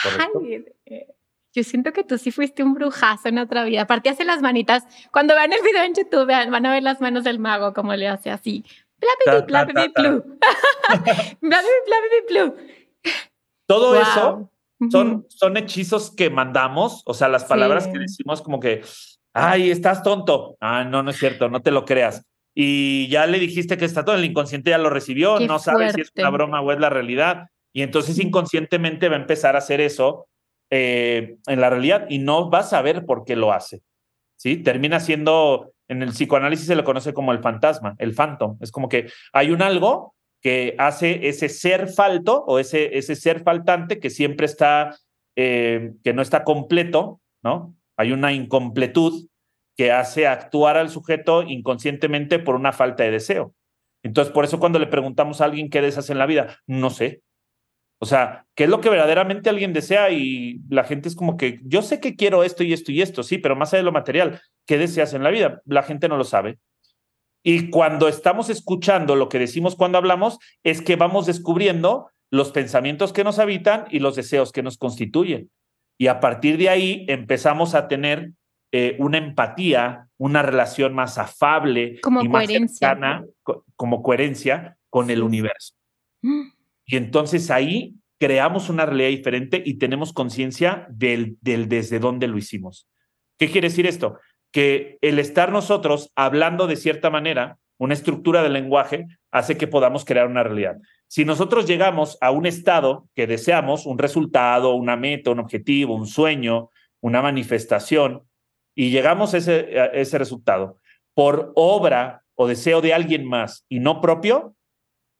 [0.85, 1.07] Eh,
[1.53, 3.83] yo siento que tú sí fuiste un brujazo en otra vida.
[3.83, 4.85] Aparte hace las manitas.
[5.11, 8.07] Cuando vean el video en YouTube, van a ver las manos del mago como le
[8.07, 8.65] hace así.
[13.67, 14.49] Todo eso
[14.89, 18.81] son, son hechizos que mandamos, o sea, las palabras que decimos como que,
[19.33, 20.57] ay, estás tonto.
[20.59, 22.25] Ah, no, no es cierto, no te lo creas.
[22.55, 26.01] Y ya le dijiste que está todo, el inconsciente ya lo recibió, no sabe si
[26.01, 27.47] es una broma o es la realidad.
[27.73, 30.27] Y entonces inconscientemente va a empezar a hacer eso
[30.69, 33.81] eh, en la realidad y no va a saber por qué lo hace.
[34.37, 34.57] ¿Sí?
[34.57, 38.57] Termina siendo, en el psicoanálisis se le conoce como el fantasma, el phantom.
[38.61, 43.41] Es como que hay un algo que hace ese ser falto o ese, ese ser
[43.43, 44.95] faltante que siempre está,
[45.35, 47.73] eh, que no está completo, ¿no?
[47.97, 49.27] Hay una incompletud
[49.75, 53.53] que hace actuar al sujeto inconscientemente por una falta de deseo.
[54.03, 57.21] Entonces, por eso cuando le preguntamos a alguien qué deseas en la vida, no sé.
[57.99, 60.11] O sea, ¿qué es lo que verdaderamente alguien desea?
[60.11, 63.23] Y la gente es como que, yo sé que quiero esto y esto y esto,
[63.23, 65.61] sí, pero más allá de lo material, ¿qué deseas en la vida?
[65.65, 66.59] La gente no lo sabe.
[67.43, 73.13] Y cuando estamos escuchando lo que decimos cuando hablamos, es que vamos descubriendo los pensamientos
[73.13, 75.49] que nos habitan y los deseos que nos constituyen.
[75.97, 78.31] Y a partir de ahí empezamos a tener
[78.73, 83.23] eh, una empatía, una relación más afable como y más cercana,
[83.77, 85.75] como coherencia con el universo.
[86.25, 86.53] Mm.
[86.85, 92.37] Y entonces ahí creamos una realidad diferente y tenemos conciencia del, del desde dónde lo
[92.37, 92.87] hicimos.
[93.37, 94.19] ¿Qué quiere decir esto?
[94.53, 100.05] que el estar nosotros hablando de cierta manera, una estructura del lenguaje, hace que podamos
[100.05, 100.77] crear una realidad.
[101.07, 106.05] Si nosotros llegamos a un estado que deseamos, un resultado, una meta, un objetivo, un
[106.05, 106.69] sueño,
[107.01, 108.21] una manifestación,
[108.75, 110.79] y llegamos a ese, ese resultado
[111.13, 114.55] por obra o deseo de alguien más y no propio,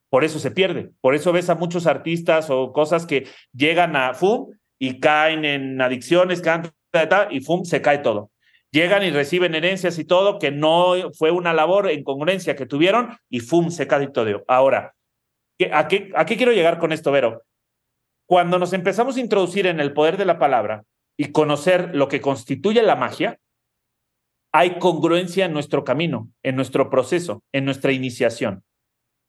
[0.10, 0.92] por eso se pierde.
[1.02, 5.82] Por eso ves a muchos artistas o cosas que llegan a FUM y caen en
[5.82, 6.72] adicciones, caen,
[7.32, 8.32] y FUM se cae todo
[8.74, 13.16] llegan y reciben herencias y todo, que no fue una labor en congruencia que tuvieron
[13.30, 13.70] y ¡fum!
[13.70, 14.44] se cae todo.
[14.48, 14.96] Ahora,
[15.72, 17.44] ¿a qué, ¿a qué quiero llegar con esto, Vero?
[18.28, 20.84] Cuando nos empezamos a introducir en el poder de la palabra
[21.16, 23.38] y conocer lo que constituye la magia,
[24.54, 28.64] hay congruencia en nuestro camino, en nuestro proceso, en nuestra iniciación.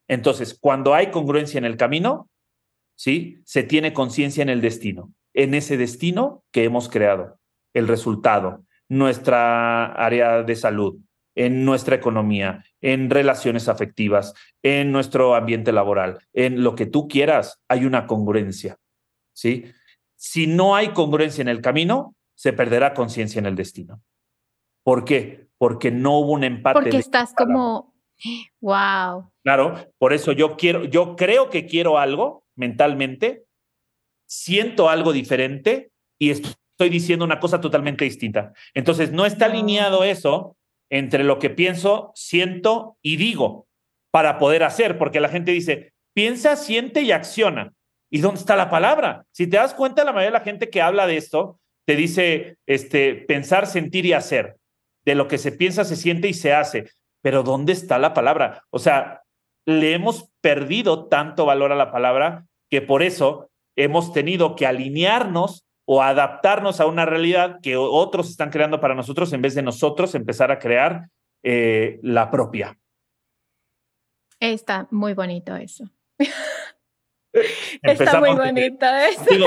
[0.06, 2.28] Entonces, cuando hay congruencia en el camino,
[2.94, 3.40] ¿sí?
[3.46, 7.40] Se tiene conciencia en el destino, en ese destino que hemos creado,
[7.72, 10.98] el resultado, nuestra área de salud,
[11.34, 17.60] en nuestra economía, en relaciones afectivas, en nuestro ambiente laboral, en lo que tú quieras,
[17.66, 18.76] hay una congruencia,
[19.32, 19.64] ¿sí?
[20.16, 24.02] Si no hay congruencia en el camino, se perderá conciencia en el destino.
[24.84, 25.48] ¿Por qué?
[25.58, 26.80] Porque no hubo un empate.
[26.80, 27.94] Porque estás como,
[28.60, 29.30] wow.
[29.42, 33.44] Claro, por eso yo quiero, yo creo que quiero algo mentalmente,
[34.26, 38.52] siento algo diferente y estoy diciendo una cosa totalmente distinta.
[38.74, 40.56] Entonces, no está alineado eso
[40.90, 43.66] entre lo que pienso, siento y digo
[44.10, 47.72] para poder hacer, porque la gente dice, piensa, siente y acciona.
[48.10, 49.26] ¿Y dónde está la palabra?
[49.32, 52.58] Si te das cuenta, la mayoría de la gente que habla de esto te dice
[52.66, 54.56] este, pensar, sentir y hacer.
[55.04, 56.90] De lo que se piensa, se siente y se hace.
[57.22, 58.62] Pero ¿dónde está la palabra?
[58.70, 59.22] O sea,
[59.66, 65.64] le hemos perdido tanto valor a la palabra que por eso hemos tenido que alinearnos
[65.86, 70.14] o adaptarnos a una realidad que otros están creando para nosotros en vez de nosotros
[70.14, 71.08] empezar a crear
[71.42, 72.78] eh, la propia.
[74.40, 75.84] Está muy bonito eso.
[77.82, 79.46] Está muy bonito eso.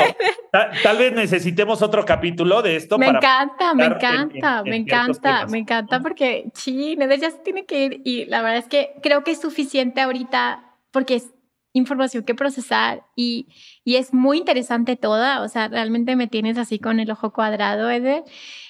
[0.84, 2.98] tal, vez necesitemos otro capítulo de esto.
[2.98, 8.02] Me encanta, me encanta, me encanta, me encanta porque sí, ya se tiene que ir
[8.04, 11.32] y la verdad es que creo que es suficiente ahorita porque es
[11.74, 13.48] información que procesar y,
[13.84, 17.90] y, es muy interesante toda, o sea, realmente me tienes así con el ojo cuadrado,
[17.90, 18.24] Eder,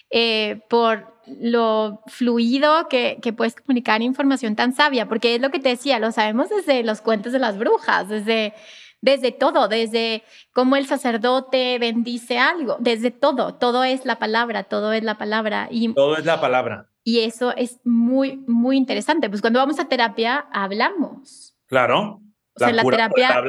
[0.10, 5.60] eh, por lo fluido que, que, puedes comunicar información tan sabia, porque es lo que
[5.60, 8.54] te decía, lo sabemos desde los cuentos de las brujas, desde,
[9.02, 10.24] desde todo, desde
[10.54, 15.68] cómo el sacerdote bendice algo, desde todo, todo es la palabra, todo es la palabra.
[15.72, 16.90] Y, todo es la palabra.
[17.04, 19.30] Y eso es muy, muy interesante.
[19.30, 21.56] Pues cuando vamos a terapia, hablamos.
[21.68, 22.22] Claro.
[22.56, 23.44] O sea, la terapia...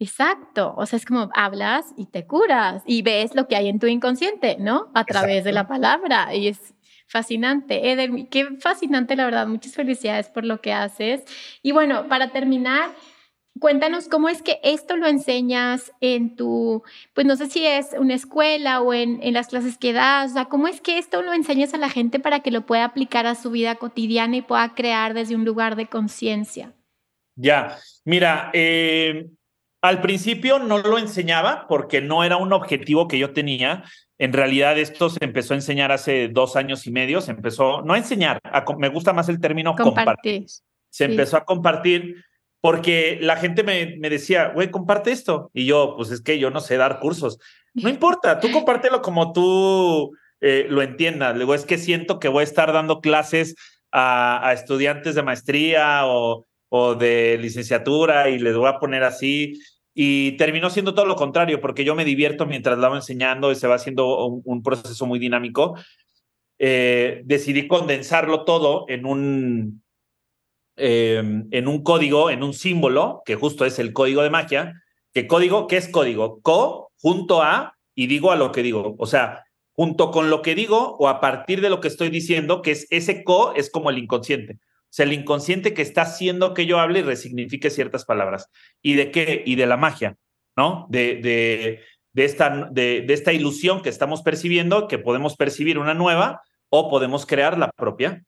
[0.00, 3.78] Exacto, o sea, es como hablas y te curas y ves lo que hay en
[3.78, 4.90] tu inconsciente, ¿no?
[4.92, 6.74] A través de la palabra y es
[7.06, 7.92] fascinante.
[7.92, 11.22] Eder, qué fascinante, la verdad, muchas felicidades por lo que haces.
[11.62, 12.90] Y bueno, para terminar,
[13.60, 16.82] Cuéntanos cómo es que esto lo enseñas en tu,
[17.14, 20.34] pues no sé si es una escuela o en, en, las clases que das, o
[20.34, 23.26] sea, cómo es que esto lo enseñas a la gente para que lo pueda aplicar
[23.26, 26.72] a su vida cotidiana y pueda crear desde un lugar de conciencia.
[27.36, 29.28] Ya, mira, eh,
[29.84, 33.84] al principio no lo enseñaba porque no era un objetivo que yo tenía.
[34.18, 37.92] En realidad esto se empezó a enseñar hace dos años y medio, se empezó, no
[37.92, 38.40] a enseñar,
[38.78, 40.46] me gusta más el término compartir.
[40.88, 42.24] Se empezó a compartir
[42.64, 45.50] porque la gente me, me decía, güey, comparte esto.
[45.52, 47.38] Y yo, pues es que yo no sé dar cursos.
[47.74, 51.36] No importa, tú compártelo como tú eh, lo entiendas.
[51.36, 53.54] Luego es que siento que voy a estar dando clases
[53.92, 59.60] a, estudiantes de maestría o, o de licenciatura y les voy a poner así.
[59.92, 63.56] Y terminó siendo todo lo contrario, porque yo me divierto mientras la voy enseñando y
[63.56, 65.76] se va haciendo un, proceso muy dinámico.
[66.58, 69.83] Eh, decidí condensarlo todo en un,
[70.76, 74.82] Em, en un código, en un símbolo, que justo es el código de magia.
[75.12, 75.68] ¿Qué código?
[75.68, 76.40] ¿Qué es código?
[76.42, 78.96] Co junto a y digo a lo que digo.
[78.98, 82.60] O sea, junto con lo que digo o a partir de lo que estoy diciendo,
[82.62, 84.54] que es ese co es como el inconsciente.
[84.54, 88.48] O sea, el inconsciente que está haciendo que yo hable y resignifique ciertas palabras.
[88.82, 89.42] ¿Y de qué?
[89.46, 90.16] Y de la magia,
[90.56, 90.86] ¿no?
[90.90, 91.80] De, de,
[92.12, 96.90] de, esta, de, de esta ilusión que estamos percibiendo, que podemos percibir una nueva o
[96.90, 98.24] podemos crear la propia.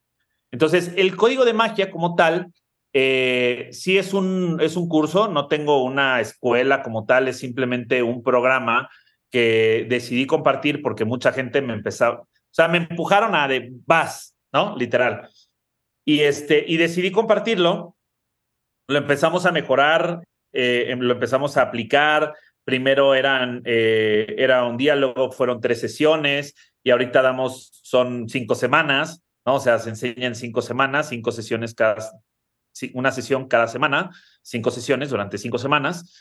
[0.56, 2.50] Entonces, el código de magia como tal,
[2.94, 8.02] eh, sí es un, es un curso, no tengo una escuela como tal, es simplemente
[8.02, 8.88] un programa
[9.30, 14.34] que decidí compartir porque mucha gente me empezaba, o sea, me empujaron a de vas,
[14.50, 14.74] ¿no?
[14.78, 15.28] Literal.
[16.06, 17.94] Y, este, y decidí compartirlo,
[18.88, 20.22] lo empezamos a mejorar,
[20.54, 22.32] eh, em, lo empezamos a aplicar,
[22.64, 28.54] primero eran, eh, era un día, luego fueron tres sesiones y ahorita damos, son cinco
[28.54, 29.22] semanas.
[29.46, 29.54] ¿No?
[29.54, 31.96] O sea, se enseña en cinco semanas, cinco sesiones cada,
[32.94, 34.10] una sesión cada semana,
[34.42, 36.12] cinco sesiones durante cinco semanas.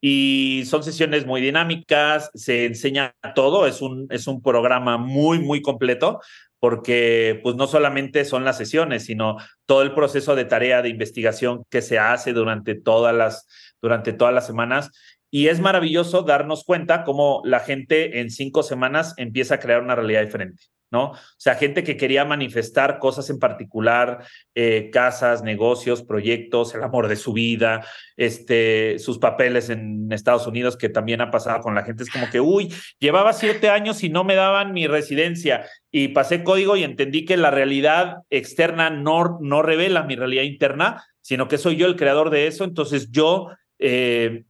[0.00, 5.62] Y son sesiones muy dinámicas, se enseña todo, es un, es un programa muy, muy
[5.62, 6.20] completo,
[6.58, 11.62] porque pues no solamente son las sesiones, sino todo el proceso de tarea de investigación
[11.70, 13.46] que se hace durante todas las,
[13.80, 14.90] durante todas las semanas.
[15.30, 19.94] Y es maravilloso darnos cuenta cómo la gente en cinco semanas empieza a crear una
[19.94, 20.64] realidad diferente.
[20.92, 21.12] ¿No?
[21.12, 24.24] O sea, gente que quería manifestar cosas en particular,
[24.54, 27.84] eh, casas, negocios, proyectos, el amor de su vida,
[28.16, 32.02] este, sus papeles en Estados Unidos, que también ha pasado con la gente.
[32.02, 36.44] Es como que, uy, llevaba siete años y no me daban mi residencia y pasé
[36.44, 41.56] código y entendí que la realidad externa no, no revela mi realidad interna, sino que
[41.58, 42.64] soy yo el creador de eso.
[42.64, 43.48] Entonces yo...
[43.78, 44.44] Eh,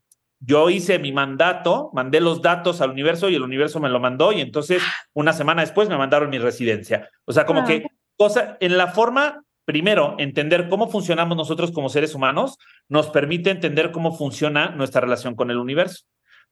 [0.45, 4.33] yo hice mi mandato, mandé los datos al universo y el universo me lo mandó
[4.33, 4.83] y entonces
[5.15, 7.09] una semana después me mandaron mi residencia.
[7.25, 7.65] O sea, como ah.
[7.65, 7.87] que
[8.17, 13.93] cosa en la forma, primero, entender cómo funcionamos nosotros como seres humanos nos permite entender
[13.93, 16.05] cómo funciona nuestra relación con el universo.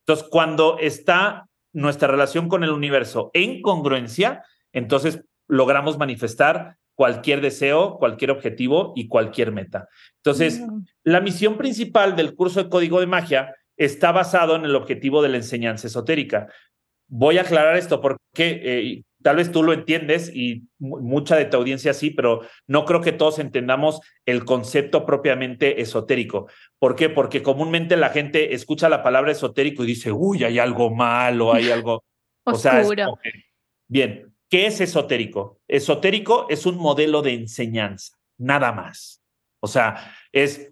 [0.07, 7.97] Entonces, cuando está nuestra relación con el universo en congruencia, entonces logramos manifestar cualquier deseo,
[7.99, 9.89] cualquier objetivo y cualquier meta.
[10.17, 10.85] Entonces, mm.
[11.05, 15.31] la misión principal del curso de código de magia está basado en el objetivo de
[15.31, 16.49] la enseñanza esotérica.
[17.09, 21.57] Voy a aclarar esto porque eh, tal vez tú lo entiendes y mucha de tu
[21.57, 26.47] audiencia sí, pero no creo que todos entendamos el concepto propiamente esotérico.
[26.79, 27.09] ¿Por qué?
[27.09, 31.71] Porque comúnmente la gente escucha la palabra esotérico y dice, uy, hay algo malo, hay
[31.71, 32.05] algo...
[32.45, 32.85] o sea,
[33.89, 35.59] bien, ¿qué es esotérico?
[35.67, 39.23] Esotérico es un modelo de enseñanza, nada más.
[39.63, 40.70] O sea, es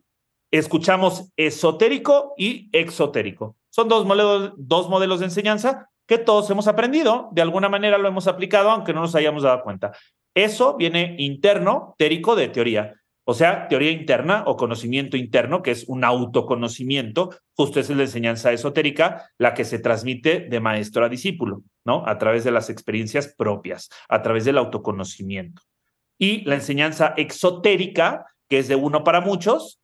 [0.51, 3.57] escuchamos esotérico y exotérico.
[3.71, 8.09] Son dos modelos, dos modelos de enseñanza que todos hemos aprendido, de alguna manera lo
[8.09, 9.93] hemos aplicado, aunque no nos hayamos dado cuenta.
[10.35, 12.95] Eso viene interno, térico de teoría,
[13.31, 18.53] o sea, teoría interna o conocimiento interno, que es un autoconocimiento, justo es la enseñanza
[18.53, 22.05] esotérica, la que se transmite de maestro a discípulo, ¿no?
[22.07, 25.61] A través de las experiencias propias, a través del autoconocimiento.
[26.19, 29.79] Y la enseñanza exotérica, que es de uno para muchos,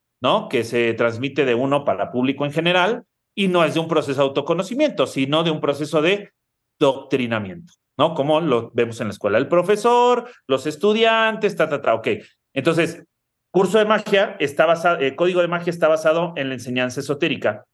[0.48, 3.04] Que se transmite de uno para público en general
[3.34, 6.32] y no es de un proceso de autoconocimiento, sino de un proceso de
[6.78, 8.14] doctrinamiento, ¿no?
[8.14, 9.38] Como lo vemos en la escuela.
[9.38, 12.08] El profesor, los estudiantes, ta, ta, ta, ok.
[12.52, 13.04] Entonces,
[13.50, 17.64] curso de magia está basado, el código de magia está basado en la enseñanza esotérica.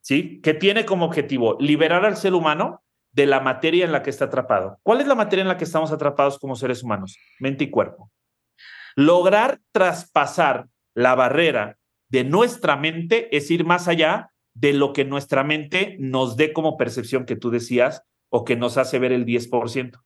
[0.00, 0.40] ¿sí?
[0.42, 2.82] Que tiene como objetivo liberar al ser humano
[3.12, 4.78] de la materia en la que está atrapado.
[4.82, 7.18] ¿Cuál es la materia en la que estamos atrapados como seres humanos?
[7.40, 8.10] Mente y cuerpo.
[8.94, 11.76] Lograr traspasar la barrera
[12.10, 16.76] de nuestra mente es ir más allá de lo que nuestra mente nos dé como
[16.76, 20.02] percepción que tú decías o que nos hace ver el 10%.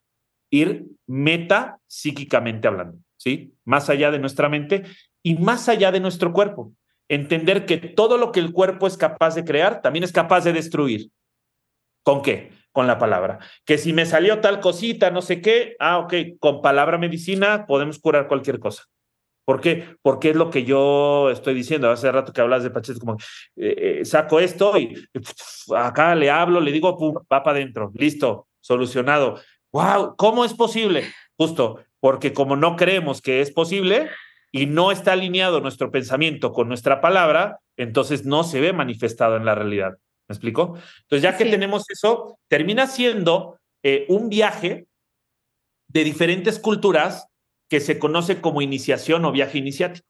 [0.51, 3.55] Ir meta psíquicamente hablando, ¿sí?
[3.65, 4.85] Más allá de nuestra mente
[5.23, 6.73] y más allá de nuestro cuerpo.
[7.09, 10.53] Entender que todo lo que el cuerpo es capaz de crear, también es capaz de
[10.53, 11.11] destruir.
[12.03, 12.53] ¿Con qué?
[12.73, 13.39] Con la palabra.
[13.65, 17.99] Que si me salió tal cosita, no sé qué, ah, ok, con palabra medicina podemos
[17.99, 18.85] curar cualquier cosa.
[19.45, 19.97] ¿Por qué?
[20.03, 21.91] Porque es lo que yo estoy diciendo.
[21.91, 23.17] Hace rato que hablas de Pachete, como
[23.57, 25.07] eh, eh, saco esto y
[25.77, 29.41] acá le hablo, le digo, pum, va para adentro, listo, solucionado.
[29.73, 30.17] ¡Wow!
[30.17, 31.05] ¿Cómo es posible?
[31.37, 34.11] Justo porque como no creemos que es posible
[34.53, 39.47] y no está alineado nuestro pensamiento con nuestra palabra, entonces no se ve manifestado en
[39.47, 39.93] la realidad.
[40.29, 40.77] ¿Me explico?
[41.01, 44.87] Entonces, ya que tenemos eso, termina siendo eh, un viaje
[45.89, 47.29] de diferentes culturas
[47.69, 50.07] que se conoce como iniciación o viaje iniciático.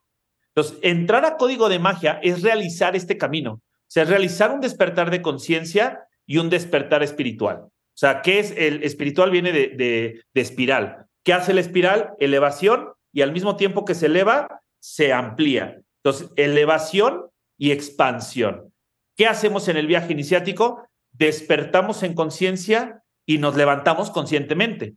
[0.53, 5.11] Entonces, entrar a código de magia es realizar este camino, o sea, realizar un despertar
[5.11, 7.57] de conciencia y un despertar espiritual.
[7.57, 9.31] O sea, ¿qué es el espiritual?
[9.31, 11.05] Viene de espiral.
[11.23, 12.11] ¿Qué hace la espiral?
[12.19, 15.81] Elevación y al mismo tiempo que se eleva, se amplía.
[16.03, 17.25] Entonces, elevación
[17.57, 18.73] y expansión.
[19.15, 20.87] ¿Qué hacemos en el viaje iniciático?
[21.13, 24.95] Despertamos en conciencia y nos levantamos conscientemente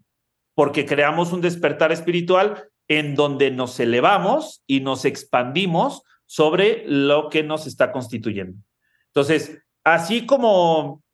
[0.58, 7.44] porque creamos un despertar espiritual en donde nos elevamos y nos expandimos sobre lo que
[7.44, 8.60] nos está constituyendo.
[9.14, 11.04] Entonces, así como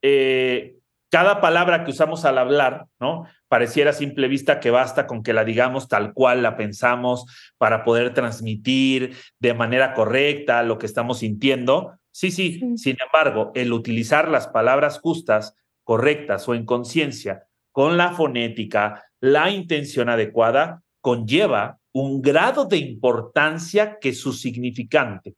[0.00, 0.76] eh,
[1.10, 3.26] cada palabra que usamos al hablar, ¿no?
[3.48, 7.26] Pareciera a simple vista que basta con que la digamos tal cual la pensamos
[7.58, 11.98] para poder transmitir de manera correcta lo que estamos sintiendo.
[12.12, 18.12] Sí, sí, sin embargo, el utilizar las palabras justas, correctas o en conciencia con la
[18.12, 25.34] fonética, la intención adecuada, conlleva un grado de importancia que su significante,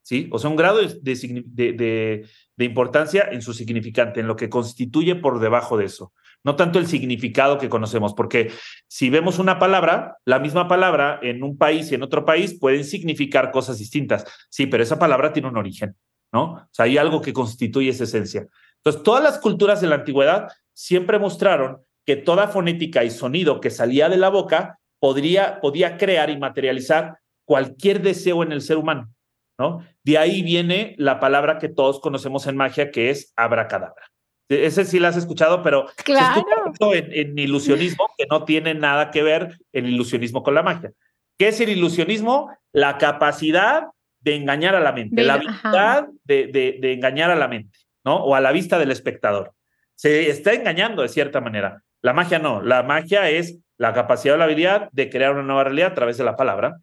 [0.00, 0.28] ¿sí?
[0.30, 2.26] O sea, un grado de,
[2.58, 6.12] importancia en su significante, en lo que constituye por debajo de eso.
[6.44, 8.52] No tanto el significado que conocemos, porque
[8.86, 12.84] si vemos una palabra, la misma palabra en un país y en otro país pueden
[12.84, 14.24] significar cosas distintas.
[14.48, 15.96] Sí, pero esa palabra tiene un origen,
[16.32, 16.52] ¿no?
[16.52, 18.46] O sea, hay algo que constituye esa esencia.
[18.82, 23.70] Entonces, todas las culturas de la antigüedad siempre mostraron que toda fonética y sonido que
[23.70, 29.12] salía de la boca podría, podía crear y materializar cualquier deseo en el ser humano,
[29.58, 29.84] ¿no?
[30.04, 34.10] De ahí viene la palabra que todos conocemos en magia, que es abracadabra.
[34.48, 36.44] E, ese sí la has escuchado, pero claro.
[36.92, 40.92] en, en ilusionismo, que no tiene nada que ver el ilusionismo con la magia.
[41.38, 42.50] ¿Qué es el ilusionismo?
[42.72, 43.84] La capacidad
[44.20, 48.16] de engañar a la mente, la habilidad de, de, de, engañar a la mente, ¿no?
[48.16, 49.54] O a la vista del espectador
[50.00, 51.82] se está engañando de cierta manera.
[52.00, 55.64] La magia no, la magia es la capacidad o la habilidad de crear una nueva
[55.64, 56.78] realidad a través de la palabra.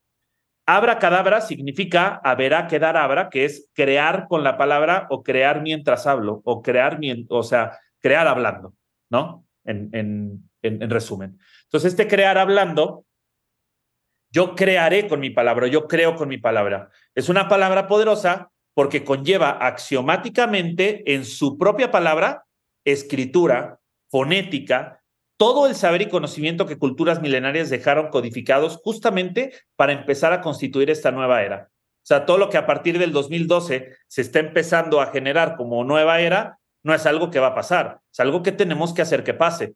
[0.68, 5.63] Abra cadabra significa haberá que dar abra, que es crear con la palabra o crear
[5.63, 6.99] mientras hablo, o crear,
[7.30, 8.76] o sea, crear hablando,
[9.09, 9.45] ¿no?
[9.65, 11.39] En, en, en resumen.
[11.63, 13.03] Entonces, este crear hablando,
[14.30, 16.89] yo crearé con mi palabra, yo creo con mi palabra.
[17.15, 22.45] Es una palabra poderosa porque conlleva axiomáticamente en su propia palabra
[22.86, 23.80] escritura,
[24.11, 25.01] fonética,
[25.36, 30.91] todo el saber y conocimiento que culturas milenarias dejaron codificados justamente para empezar a constituir
[30.91, 31.71] esta nueva era.
[31.71, 35.84] O sea, todo lo que a partir del 2012 se está empezando a generar como
[35.84, 39.23] nueva era, no es algo que va a pasar, es algo que tenemos que hacer
[39.23, 39.73] que pase.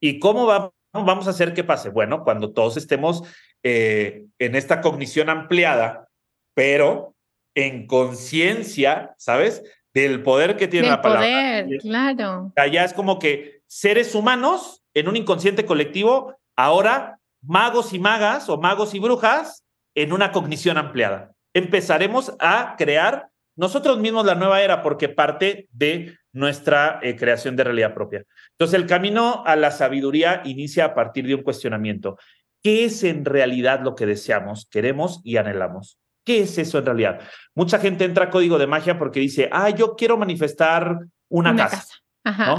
[0.00, 0.46] ¿Y cómo
[0.94, 1.90] vamos a hacer que pase?
[1.90, 3.22] Bueno, cuando todos estemos
[3.62, 6.08] eh, en esta cognición ampliada,
[6.54, 7.14] pero
[7.54, 9.62] en conciencia, ¿sabes?
[9.94, 11.26] del poder que tiene la palabra.
[11.26, 12.52] Poder, claro.
[12.56, 18.58] Allá es como que seres humanos en un inconsciente colectivo, ahora magos y magas o
[18.58, 21.32] magos y brujas en una cognición ampliada.
[21.54, 27.64] Empezaremos a crear nosotros mismos la nueva era porque parte de nuestra eh, creación de
[27.64, 28.24] realidad propia.
[28.52, 32.16] Entonces, el camino a la sabiduría inicia a partir de un cuestionamiento.
[32.62, 35.98] ¿Qué es en realidad lo que deseamos, queremos y anhelamos?
[36.30, 37.20] ¿Qué es eso en realidad?
[37.56, 40.96] Mucha gente entra a código de magia porque dice, ah, yo quiero manifestar
[41.28, 41.92] una, casa.
[42.22, 42.54] Ajá.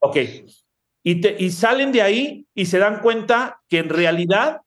[0.00, 0.16] Ok.
[1.04, 4.62] Y, y salen de ahí y se dan cuenta que en realidad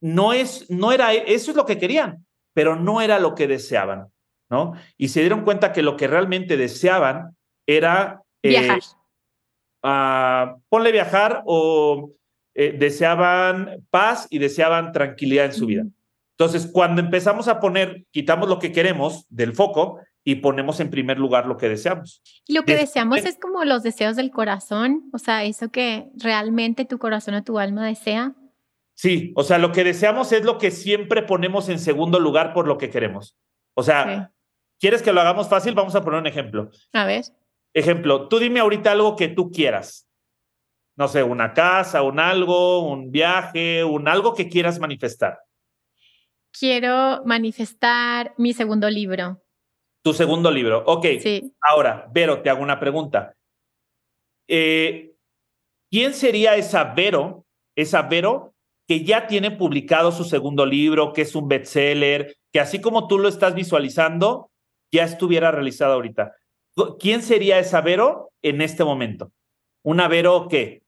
[0.00, 4.08] no es, no era, eso es lo que querían, pero no era lo que deseaban,
[4.50, 4.72] ¿no?
[4.96, 7.36] Y se dieron cuenta que lo que realmente deseaban
[7.68, 8.20] era...
[8.42, 8.80] Eh, viajar.
[9.84, 12.10] Uh, ponle viajar o
[12.52, 15.84] eh, deseaban paz y deseaban tranquilidad en su vida.
[16.38, 21.18] Entonces, cuando empezamos a poner, quitamos lo que queremos del foco y ponemos en primer
[21.18, 22.20] lugar lo que deseamos.
[22.46, 26.84] Y lo que deseamos es como los deseos del corazón, o sea, eso que realmente
[26.84, 28.34] tu corazón o tu alma desea.
[28.94, 32.66] Sí, o sea, lo que deseamos es lo que siempre ponemos en segundo lugar por
[32.66, 33.34] lo que queremos.
[33.74, 34.32] O sea,
[34.78, 35.74] ¿quieres que lo hagamos fácil?
[35.74, 36.70] Vamos a poner un ejemplo.
[36.92, 37.24] A ver.
[37.72, 40.06] Ejemplo, tú dime ahorita algo que tú quieras.
[40.96, 45.45] No sé, una casa, un algo, un viaje, un algo que quieras manifestar.
[46.58, 49.42] Quiero manifestar mi segundo libro.
[50.02, 50.84] Tu segundo libro.
[50.86, 51.06] Ok.
[51.20, 51.54] Sí.
[51.60, 53.34] Ahora, Vero, te hago una pregunta.
[54.48, 55.14] Eh,
[55.90, 57.44] ¿Quién sería esa Vero,
[57.74, 58.54] esa Vero
[58.88, 63.18] que ya tiene publicado su segundo libro, que es un bestseller, que así como tú
[63.18, 64.50] lo estás visualizando,
[64.92, 66.32] ya estuviera realizado ahorita.
[67.00, 69.32] ¿Quién sería esa Vero en este momento?
[69.82, 70.82] ¿Una Vero qué?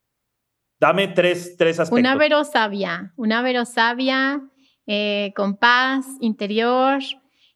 [0.81, 1.99] Dame tres, tres aspectos.
[1.99, 4.49] Una Vero sabia, una Vero sabia,
[4.91, 7.03] eh, con paz interior,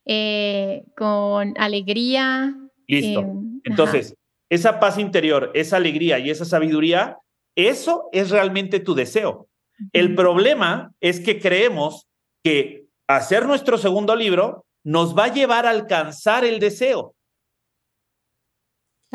[0.05, 2.55] eh, con alegría.
[2.87, 3.21] Listo.
[3.21, 4.15] Eh, Entonces,
[4.51, 7.17] esa paz interior, esa alegría y esa sabiduría,
[7.57, 9.49] eso es realmente tu deseo.
[9.95, 12.07] El problema es que creemos
[12.45, 17.15] que hacer nuestro segundo libro nos va a llevar a alcanzar el deseo.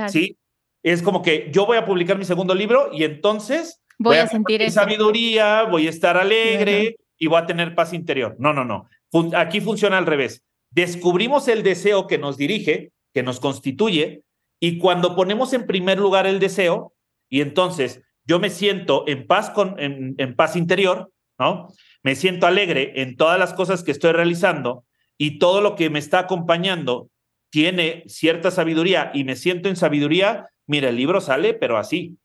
[0.07, 0.37] ¿Sí?
[0.81, 4.71] Es como que yo voy a publicar mi segundo libro y entonces voy, a sentir
[4.71, 8.35] sabiduría, voy a estar alegre y voy a tener paz interior.
[8.39, 8.87] No, no, no.
[9.35, 10.43] aquí funciona al revés.
[10.71, 14.23] Descubrimos el deseo que nos dirige, que nos constituye,
[14.59, 16.93] y cuando ponemos en primer lugar el deseo,
[17.29, 21.69] y entonces yo me siento en paz, con, en, paz interior, ¿no?
[22.03, 24.85] Me siento alegre en todas las cosas que estoy realizando
[25.17, 27.09] y todo lo que me está acompañando
[27.49, 32.17] tiene cierta sabiduría y me siento en sabiduría, mira, el libro sale, pero así.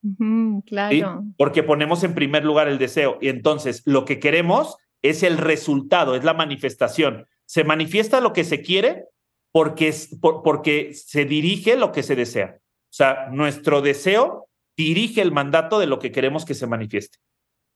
[0.67, 1.25] claro.
[1.37, 6.15] Porque ponemos en primer lugar el deseo y entonces lo que queremos es el resultado,
[6.15, 7.27] es la manifestación.
[7.47, 9.07] Se manifiesta lo que se quiere
[9.53, 12.59] porque, porque se dirige lo que se desea.
[12.59, 17.19] O sea, nuestro deseo dirige el mandato de lo que queremos que se manifieste.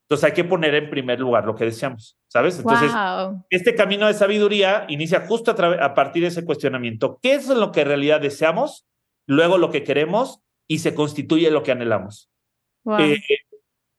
[0.07, 2.59] Entonces hay que poner en primer lugar lo que deseamos, ¿sabes?
[2.59, 2.93] Entonces,
[3.51, 7.19] este camino de sabiduría inicia justo a, partir de ese cuestionamiento.
[7.21, 8.87] ¿Qué es lo que en realidad deseamos?
[9.27, 12.31] Luego lo que queremos y se constituye lo que anhelamos.
[12.99, 13.19] Eh,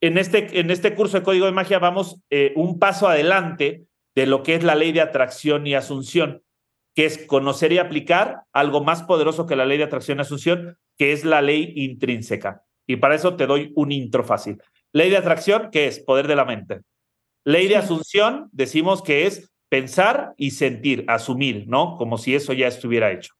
[0.00, 4.26] en, este, en este curso de Código de Magia vamos eh, un paso adelante de
[4.26, 6.42] lo que es la ley de atracción y asunción,
[6.94, 10.78] que es conocer y aplicar algo más poderoso que la ley de atracción y asunción,
[10.96, 12.64] que es la ley intrínseca.
[12.86, 14.60] Y para eso te doy un intro fácil.
[14.92, 16.00] Ley de atracción, ¿qué es?
[16.00, 16.80] Poder de la mente.
[17.44, 21.96] Ley de asunción, decimos que es pensar y sentir, asumir, ¿no?
[21.96, 23.34] Como si eso ya estuviera hecho.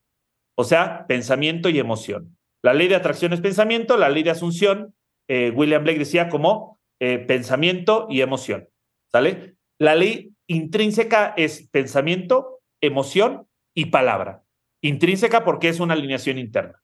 [0.55, 2.38] O sea, pensamiento y emoción.
[2.63, 4.95] La ley de atracción es pensamiento, la ley de asunción,
[5.29, 8.69] eh, William Blake decía como eh, pensamiento y emoción.
[9.13, 9.57] ¿Sale?
[9.79, 14.43] La ley intrínseca es pensamiento, emoción y palabra.
[14.83, 16.83] Intrínseca porque es una alineación interna.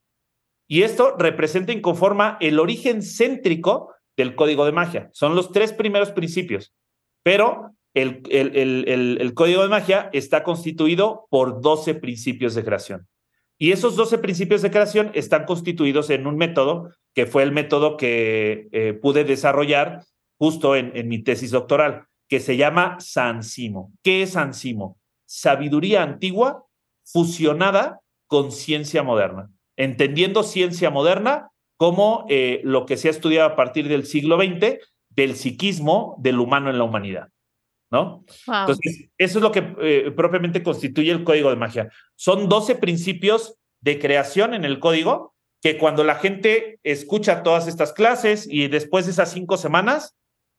[0.69, 5.11] Y esto representa y conforma el origen céntrico del código de magia.
[5.13, 6.73] Son los tres primeros principios,
[7.23, 13.07] pero el, el, código de magia está constituido por 12 principios de creación.
[13.59, 17.97] Y esos 12 principios de creación están constituidos en un método que fue el método
[17.97, 20.05] que eh, pude desarrollar
[20.39, 23.93] justo en, mi tesis doctoral, que se llama Sansimo.
[24.03, 24.99] ¿Qué es Sansimo?
[25.25, 26.65] Sabiduría antigua
[27.05, 33.57] fusionada con ciencia moderna entendiendo ciencia moderna como eh, lo que se ha estudiado a
[33.57, 34.79] partir del siglo XX
[35.11, 37.29] del psiquismo del humano en la humanidad.
[37.95, 38.25] ¿No?
[38.49, 41.91] Entonces, eso es lo que eh, propiamente constituye el código de magia.
[42.17, 47.93] Son 12 principios de creación en el código que cuando la gente escucha todas estas
[47.93, 50.17] clases y después de esas cinco semanas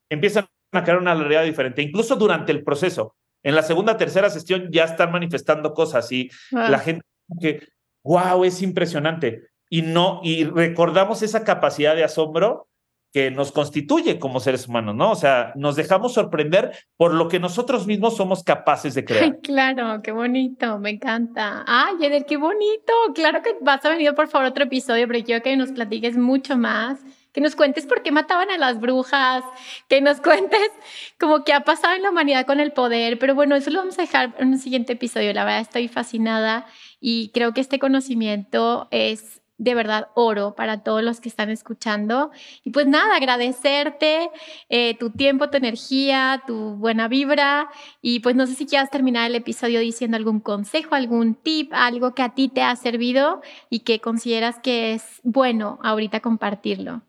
[0.09, 3.15] empiezan a crear una realidad diferente, incluso durante el proceso.
[3.43, 7.05] En la segunda, tercera sesión ya están manifestando cosas y la gente
[7.41, 7.67] que
[8.05, 9.49] wow, es impresionante.
[9.69, 12.69] Y no, y recordamos esa capacidad de asombro
[13.15, 15.11] que nos constituye como seres humanos, ¿no?
[15.11, 19.23] O sea, nos dejamos sorprender por lo que nosotros mismos somos capaces de crear.
[19.23, 21.63] Ay, claro, qué bonito, me encanta.
[21.65, 22.91] Ay, Eder, qué bonito.
[23.13, 26.57] Claro que vas a venir, por favor, otro episodio, pero quiero que nos platiques mucho
[26.57, 26.99] más,
[27.31, 29.45] que nos cuentes por qué mataban a las brujas,
[29.87, 30.69] que nos cuentes
[31.17, 33.97] como qué ha pasado en la humanidad con el poder, pero bueno, eso lo vamos
[33.97, 35.31] a dejar en un siguiente episodio.
[35.31, 36.65] La verdad, estoy fascinada.
[36.99, 42.31] Y creo que este conocimiento es de verdad oro para todos los que están escuchando.
[42.63, 44.29] Y pues nada, agradecerte
[44.69, 47.69] eh, tu tiempo, tu energía, tu buena vibra.
[48.01, 52.13] Y pues no sé si quieras terminar el episodio diciendo algún consejo, algún tip, algo
[52.13, 57.01] que a ti te ha servido y que consideras que es bueno ahorita compartirlo.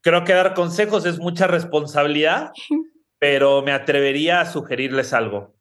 [0.00, 2.52] Creo que dar consejos es mucha responsabilidad,
[3.18, 5.54] pero me atrevería a sugerirles algo.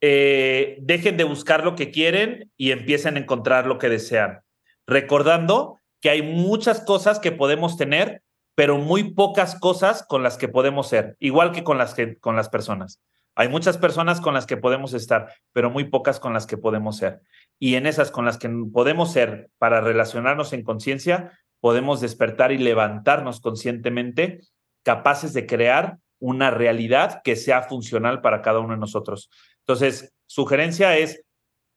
[0.00, 4.42] eh, dejen de buscar lo que quieren y empiecen a encontrar lo que desean.
[4.88, 8.22] Recordando que hay muchas cosas que podemos tener,
[8.54, 12.48] pero muy pocas cosas con las que podemos ser, igual que con las, con las
[12.48, 13.00] personas.
[13.36, 16.96] Hay muchas personas con las que podemos estar, pero muy pocas con las que podemos
[16.96, 17.20] ser.
[17.60, 22.58] Y en esas con las que podemos ser para relacionarnos en conciencia, podemos despertar y
[22.58, 24.40] levantarnos conscientemente,
[24.82, 29.30] capaces de crear una realidad que sea funcional para cada uno de nosotros.
[29.60, 31.22] Entonces, sugerencia es,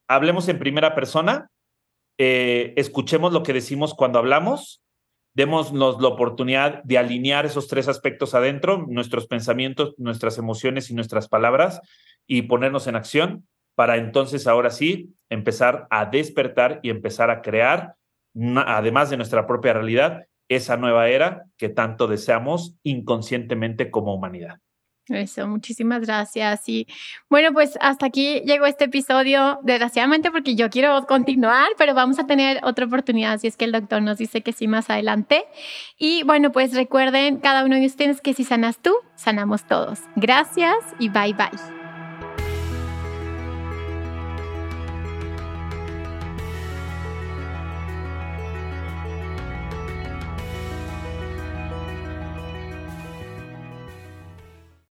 [0.08, 1.51] hablemos en primera persona,
[2.18, 4.84] eh, escuchemos lo que decimos cuando hablamos,
[5.34, 11.28] démonos la oportunidad de alinear esos tres aspectos adentro, nuestros pensamientos, nuestras emociones y nuestras
[11.28, 11.82] palabras,
[12.28, 17.96] y ponernos en acción para entonces ahora sí empezar a despertar y empezar a crear,
[18.66, 24.60] además de nuestra propia realidad, esa nueva era que tanto deseamos inconscientemente como humanidad.
[25.14, 26.68] Eso, muchísimas gracias.
[26.68, 26.88] Y
[27.30, 32.28] bueno, pues hasta aquí llegó este episodio, desgraciadamente porque yo quiero continuar, pero vamos a
[32.28, 35.46] tener otra oportunidad si es que el doctor nos dice que sí más adelante.
[35.98, 40.00] Y bueno, pues recuerden cada uno de ustedes que si sanas tú, sanamos todos.
[40.16, 41.81] Gracias y bye bye.